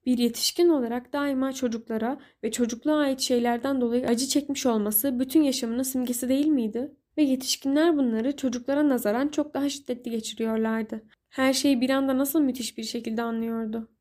[0.06, 5.84] Bir yetişkin olarak daima çocuklara ve çocukluğa ait şeylerden dolayı acı çekmiş olması bütün yaşamının
[5.84, 6.92] simgesi değil miydi?
[7.18, 11.04] Ve yetişkinler bunları çocuklara nazaran çok daha şiddetli geçiriyorlardı.
[11.30, 13.92] Her şeyi bir anda nasıl müthiş bir şekilde anlıyordu.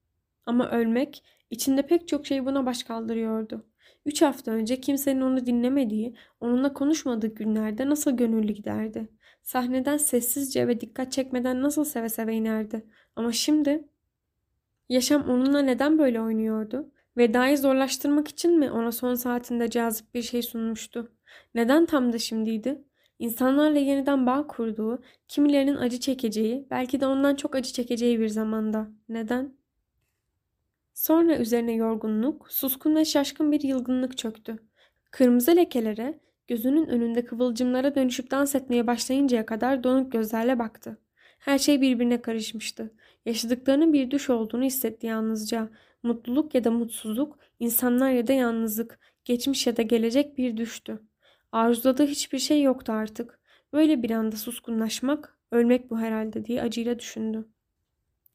[0.46, 3.66] Ama ölmek, içinde pek çok şey buna baş kaldırıyordu.
[4.06, 9.08] Üç hafta önce kimsenin onu dinlemediği, onunla konuşmadığı günlerde nasıl gönüllü giderdi.
[9.42, 12.86] Sahneden sessizce ve dikkat çekmeden nasıl seve seve inerdi.
[13.16, 13.88] Ama şimdi
[14.90, 16.92] Yaşam onunla neden böyle oynuyordu?
[17.16, 21.12] Vedayı zorlaştırmak için mi ona son saatinde cazip bir şey sunmuştu?
[21.54, 22.84] Neden tam da şimdiydi?
[23.18, 28.90] İnsanlarla yeniden bağ kurduğu, kimilerinin acı çekeceği, belki de ondan çok acı çekeceği bir zamanda.
[29.08, 29.54] Neden?
[30.94, 34.56] Sonra üzerine yorgunluk, suskun ve şaşkın bir yılgınlık çöktü.
[35.10, 40.98] Kırmızı lekelere, gözünün önünde kıvılcımlara dönüşüp dans etmeye başlayıncaya kadar donuk gözlerle baktı.
[41.38, 42.94] Her şey birbirine karışmıştı.
[43.26, 45.70] Yaşadıklarının bir düş olduğunu hissetti yalnızca.
[46.02, 51.02] Mutluluk ya da mutsuzluk, insanlar ya da yalnızlık, geçmiş ya da gelecek bir düştü.
[51.52, 53.40] Arzuladığı hiçbir şey yoktu artık.
[53.72, 57.48] Böyle bir anda suskunlaşmak, ölmek bu herhalde diye acıyla düşündü.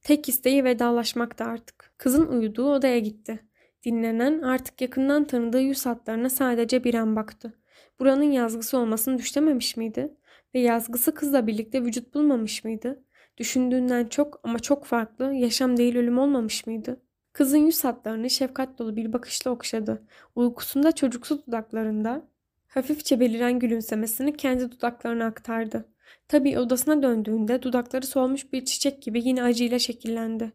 [0.01, 1.93] Tek isteği vedalaşmaktı artık.
[1.97, 3.39] Kızın uyuduğu odaya gitti.
[3.85, 7.53] Dinlenen, artık yakından tanıdığı yüz hatlarına sadece bir an baktı.
[7.99, 10.17] Buranın yazgısı olmasını düşlememiş miydi?
[10.55, 13.04] Ve yazgısı kızla birlikte vücut bulmamış mıydı?
[13.37, 17.01] Düşündüğünden çok ama çok farklı, yaşam değil ölüm olmamış mıydı?
[17.33, 20.03] Kızın yüz hatlarını şefkat dolu bir bakışla okşadı.
[20.35, 22.27] Uykusunda çocuksu dudaklarında
[22.67, 25.85] hafifçe beliren gülümsemesini kendi dudaklarına aktardı.
[26.27, 30.51] Tabii odasına döndüğünde dudakları solmuş bir çiçek gibi yine acıyla şekillendi.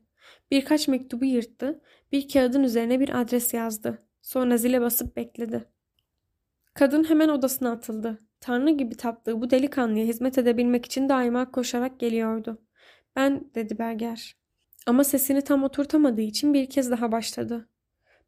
[0.51, 1.81] Birkaç mektubu yırttı,
[2.13, 4.03] bir kağıdın üzerine bir adres yazdı.
[4.23, 5.65] Sonra zile basıp bekledi.
[6.75, 8.19] Kadın hemen odasına atıldı.
[8.41, 12.59] Tanrı gibi taptığı bu delikanlıya hizmet edebilmek için daima koşarak geliyordu.
[13.17, 14.37] Ben dedi Berger.
[14.87, 17.69] Ama sesini tam oturtamadığı için bir kez daha başladı.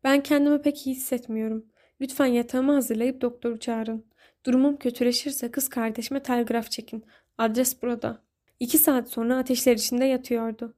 [0.04, 1.66] Ben kendimi pek iyi hissetmiyorum.
[2.00, 4.04] Lütfen yatağımı hazırlayıp doktoru çağırın.
[4.46, 7.04] Durumum kötüleşirse kız kardeşime telgraf çekin.
[7.38, 8.22] Adres burada.
[8.60, 10.74] İki saat sonra ateşler içinde yatıyordu.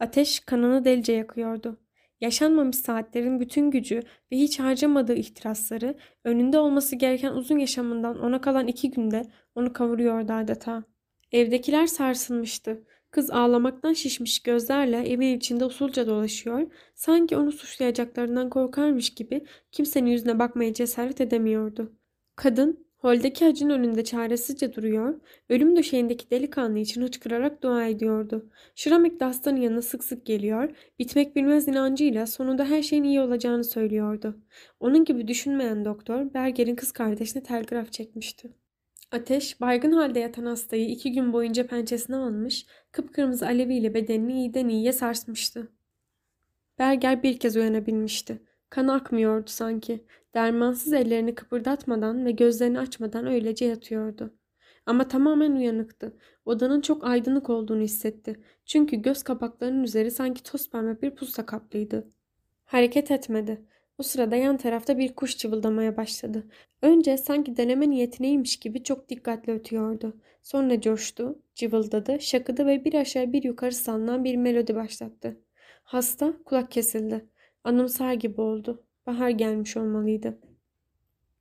[0.00, 1.78] Ateş kanını delice yakıyordu.
[2.20, 4.02] Yaşanmamış saatlerin bütün gücü
[4.32, 5.94] ve hiç harcamadığı ihtirasları
[6.24, 10.84] önünde olması gereken uzun yaşamından ona kalan iki günde onu kavuruyordu adeta.
[11.32, 12.82] Evdekiler sarsılmıştı.
[13.10, 20.38] Kız ağlamaktan şişmiş gözlerle evin içinde usulca dolaşıyor, sanki onu suçlayacaklarından korkarmış gibi kimsenin yüzüne
[20.38, 21.92] bakmaya cesaret edemiyordu.
[22.36, 28.50] Kadın, holdeki hacın önünde çaresizce duruyor, ölüm döşeğindeki delikanlı için hıçkırarak dua ediyordu.
[28.74, 33.64] Şramik de hastanın yanına sık sık geliyor, bitmek bilmez inancıyla sonunda her şeyin iyi olacağını
[33.64, 34.36] söylüyordu.
[34.80, 38.50] Onun gibi düşünmeyen doktor, Berger'in kız kardeşine telgraf çekmişti.
[39.12, 44.92] Ateş, baygın halde yatan hastayı iki gün boyunca pençesine almış, kıpkırmızı aleviyle bedenini iyiden iyiye
[44.92, 45.72] sarsmıştı.
[46.78, 48.42] Berger bir kez uyanabilmişti.
[48.70, 50.04] Kan akmıyordu sanki.
[50.34, 54.34] Dermansız ellerini kıpırdatmadan ve gözlerini açmadan öylece yatıyordu.
[54.86, 56.16] Ama tamamen uyanıktı.
[56.44, 58.44] Odanın çok aydınlık olduğunu hissetti.
[58.64, 62.08] Çünkü göz kapaklarının üzeri sanki toz pembe bir pusla kaplıydı.
[62.64, 63.64] Hareket etmedi.
[63.98, 66.46] O sırada yan tarafta bir kuş çıvıldamaya başladı.
[66.82, 70.16] Önce sanki deneme niyetineymiş gibi çok dikkatli ötüyordu.
[70.42, 75.40] Sonra coştu, cıvıldadı, şakıdı ve bir aşağı bir yukarı sallanan bir melodi başlattı.
[75.82, 77.28] Hasta kulak kesildi.
[77.64, 78.84] Anımsar gibi oldu.
[79.06, 80.38] Bahar gelmiş olmalıydı.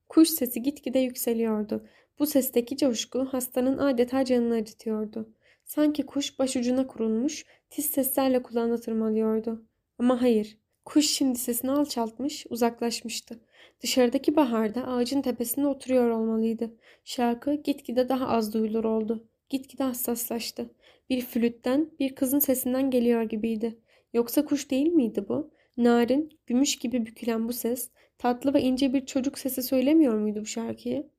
[0.10, 1.88] Kuş sesi gitgide yükseliyordu.
[2.20, 5.34] Bu sesteki coşku hastanın adeta canını acıtıyordu.
[5.66, 9.66] Sanki kuş başucuna kurulmuş, tiz seslerle kulağına tırmalıyordu.
[9.99, 13.39] Ama hayır, kuş şimdi sesini alçaltmış, uzaklaşmıştı.
[13.81, 16.73] Dışarıdaki baharda ağacın tepesinde oturuyor olmalıydı.
[17.03, 19.27] Şarkı gitgide daha az duyulur oldu.
[19.49, 20.69] Gitgide hassaslaştı.
[21.09, 23.79] Bir flütten, bir kızın sesinden geliyor gibiydi.
[24.13, 25.51] Yoksa kuş değil miydi bu?
[25.77, 30.45] Narin, gümüş gibi bükülen bu ses, tatlı ve ince bir çocuk sesi söylemiyor muydu bu
[30.45, 31.09] şarkıyı?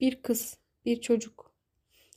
[0.00, 1.54] Bir kız, bir çocuk.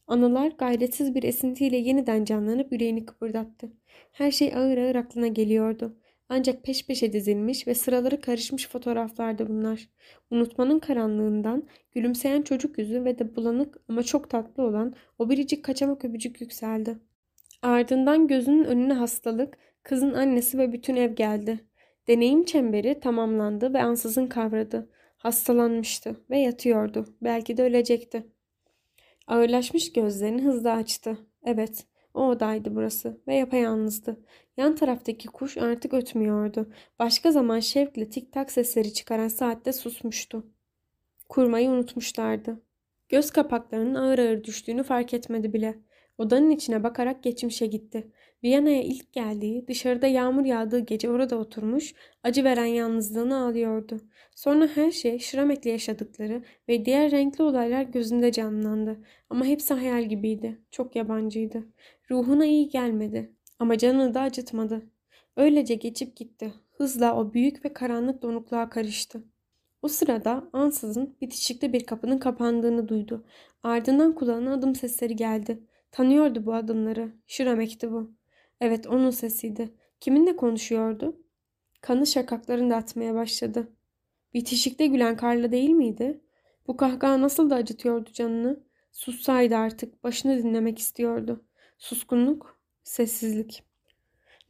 [0.08, 3.72] Anılar gayretsiz bir esintiyle yeniden canlanıp yüreğini kıpırdattı.
[4.12, 5.98] Her şey ağır ağır aklına geliyordu.
[6.30, 9.90] Ancak peş peşe dizilmiş ve sıraları karışmış fotoğraflardı bunlar.
[10.32, 16.06] Unutmanın karanlığından gülümseyen çocuk yüzü ve de bulanık ama çok tatlı olan o biricik kaçamak
[16.06, 16.98] öpücük yükseldi.
[17.62, 21.60] Ardından gözünün önüne hastalık, kızın annesi ve bütün ev geldi.
[22.08, 24.90] Deneyim çemberi tamamlandı ve ansızın kavradı.
[25.18, 27.06] Hastalanmıştı ve yatıyordu.
[27.22, 28.28] Belki de ölecekti.
[29.28, 31.18] Ağırlaşmış gözlerini hızla açtı.
[31.46, 31.86] Evet,
[32.18, 34.20] o odaydı burası ve yapayalnızdı.
[34.58, 36.74] Yan taraftaki kuş artık ötmüyordu.
[37.00, 40.48] Başka zaman şevkle tik tak sesleri çıkaran saatte susmuştu.
[41.30, 42.62] Kurmayı unutmuşlardı.
[43.10, 45.80] Göz kapaklarının ağır ağır düştüğünü fark etmedi bile.
[46.18, 48.12] Odanın içine bakarak geçmişe gitti.
[48.44, 51.94] Viyana'ya ilk geldiği, dışarıda yağmur yağdığı gece orada oturmuş,
[52.24, 54.02] acı veren yalnızlığını ağlıyordu.
[54.36, 59.00] Sonra her şey Şiramek'le yaşadıkları ve diğer renkli olaylar gözünde canlandı.
[59.30, 60.62] Ama hepsi hayal gibiydi.
[60.72, 61.64] Çok yabancıydı.
[62.12, 63.32] Ruhuna iyi gelmedi.
[63.60, 64.82] Ama canını da acıtmadı.
[65.36, 66.54] Öylece geçip gitti.
[66.72, 69.24] Hızla o büyük ve karanlık donukluğa karıştı.
[69.82, 73.26] O sırada ansızın bitişikte bir kapının kapandığını duydu.
[73.64, 75.60] Ardından kulağına adım sesleri geldi.
[75.98, 77.12] Tanıyordu bu adımları.
[77.28, 78.12] Şiramek'ti bu.
[78.62, 79.74] Evet onun sesiydi.
[80.00, 81.22] Kiminle konuşuyordu?
[81.82, 83.68] Kanı şakaklarında atmaya başladı.
[84.34, 86.22] Bitişikte gülen Karla değil miydi?
[86.68, 88.60] Bu kahkaha nasıl da acıtıyordu canını.
[88.92, 91.46] Sussaydı artık başını dinlemek istiyordu.
[91.78, 93.64] Suskunluk, sessizlik.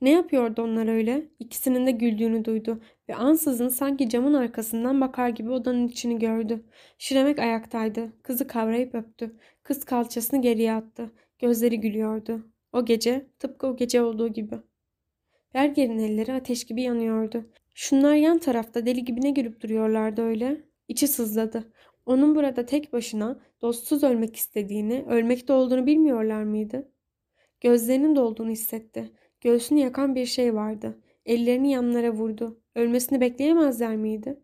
[0.01, 1.29] Ne yapıyordu onlar öyle?
[1.39, 6.65] İkisinin de güldüğünü duydu ve ansızın sanki camın arkasından bakar gibi odanın içini gördü.
[6.97, 8.13] Şiremek ayaktaydı.
[8.23, 9.35] Kızı kavrayıp öptü.
[9.63, 11.11] Kız kalçasını geriye attı.
[11.39, 12.47] Gözleri gülüyordu.
[12.73, 14.55] O gece tıpkı o gece olduğu gibi.
[15.53, 17.45] Berger'in elleri ateş gibi yanıyordu.
[17.73, 20.61] Şunlar yan tarafta deli gibi ne gülüp duruyorlardı öyle.
[20.88, 21.73] İçi sızladı.
[22.05, 26.91] Onun burada tek başına dostsuz ölmek istediğini, ölmekte olduğunu bilmiyorlar mıydı?
[27.61, 29.11] Gözlerinin dolduğunu hissetti.
[29.41, 31.01] Göğsünü yakan bir şey vardı.
[31.25, 32.61] Ellerini yanlara vurdu.
[32.75, 34.39] Ölmesini bekleyemezler miydi?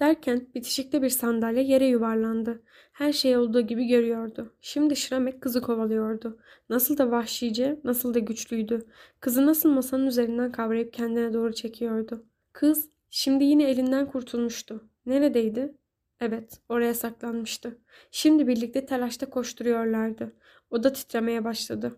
[0.00, 2.62] Derken bitişikte bir sandalye yere yuvarlandı.
[2.92, 4.52] Her şey olduğu gibi görüyordu.
[4.60, 6.38] Şimdi Şramek kızı kovalıyordu.
[6.68, 8.86] Nasıl da vahşice, nasıl da güçlüydü.
[9.20, 12.26] Kızı nasıl masanın üzerinden kavrayıp kendine doğru çekiyordu.
[12.52, 14.88] Kız şimdi yine elinden kurtulmuştu.
[15.06, 15.74] Neredeydi?
[16.20, 17.78] Evet, oraya saklanmıştı.
[18.10, 20.32] Şimdi birlikte telaşta koşturuyorlardı.
[20.70, 21.96] O da titremeye başladı.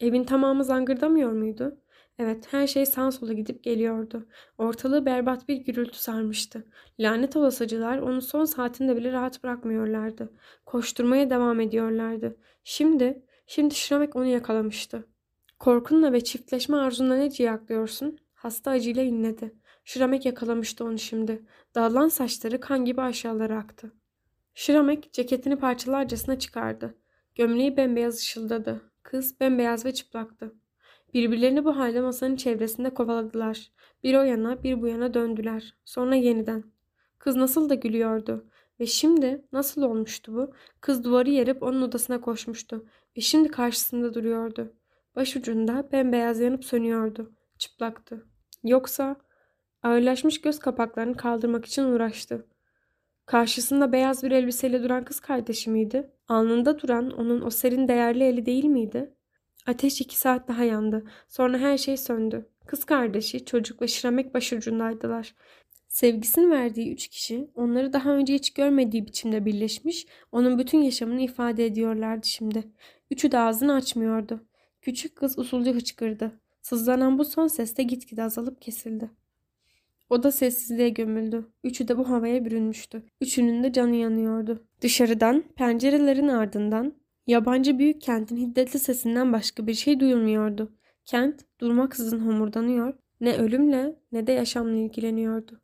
[0.00, 1.78] Evin tamamı zangırdamıyor muydu?
[2.18, 4.26] Evet, her şey sağ sola gidip geliyordu.
[4.58, 6.64] Ortalığı berbat bir gürültü sarmıştı.
[7.00, 10.32] Lanet olasıcılar onu son saatinde bile rahat bırakmıyorlardı.
[10.66, 12.36] Koşturmaya devam ediyorlardı.
[12.64, 15.08] Şimdi, şimdi Şramek onu yakalamıştı.
[15.58, 18.18] Korkunla ve çiftleşme arzunla ne ciyaklıyorsun?
[18.34, 19.54] Hasta acıyla inledi.
[19.84, 21.42] Şramek yakalamıştı onu şimdi.
[21.74, 23.92] Dağılan saçları kan gibi aşağılara aktı.
[24.54, 26.94] Şramek ceketini parçalarcasına çıkardı.
[27.34, 28.80] Gömleği bembeyaz ışıldadı.
[29.02, 30.54] Kız bembeyaz ve çıplaktı.
[31.14, 33.70] Birbirlerini bu halde masanın çevresinde kovaladılar.
[34.04, 35.74] Bir o yana bir bu yana döndüler.
[35.84, 36.64] Sonra yeniden.
[37.18, 38.44] Kız nasıl da gülüyordu.
[38.80, 40.52] Ve şimdi nasıl olmuştu bu?
[40.80, 42.86] Kız duvarı yerip onun odasına koşmuştu.
[43.16, 44.72] Ve şimdi karşısında duruyordu.
[45.16, 47.32] Başucunda bembeyaz yanıp sönüyordu.
[47.58, 48.26] Çıplaktı.
[48.64, 49.16] Yoksa
[49.82, 52.46] ağırlaşmış göz kapaklarını kaldırmak için uğraştı.
[53.26, 56.10] Karşısında beyaz bir elbiseyle duran kız kardeşi miydi?
[56.28, 59.14] Alnında duran onun o serin değerli eli değil miydi?
[59.68, 61.04] Ateş iki saat daha yandı.
[61.28, 62.46] Sonra her şey söndü.
[62.66, 65.34] Kız kardeşi, çocuk ve Şiramek başucundaydılar.
[65.88, 71.66] Sevgisini verdiği üç kişi onları daha önce hiç görmediği biçimde birleşmiş, onun bütün yaşamını ifade
[71.66, 72.64] ediyorlardı şimdi.
[73.10, 74.40] Üçü de ağzını açmıyordu.
[74.80, 76.40] Küçük kız usulca hıçkırdı.
[76.62, 79.10] Sızlanan bu son ses de gitgide azalıp kesildi.
[80.10, 81.46] O da sessizliğe gömüldü.
[81.64, 83.02] Üçü de bu havaya bürünmüştü.
[83.20, 84.64] Üçünün de canı yanıyordu.
[84.80, 86.94] Dışarıdan, pencerelerin ardından
[87.28, 90.72] Yabancı büyük kentin hiddetli sesinden başka bir şey duyulmuyordu.
[91.04, 95.60] Kent durmaksızın homurdanıyor, ne ölümle ne de yaşamla ilgileniyordu.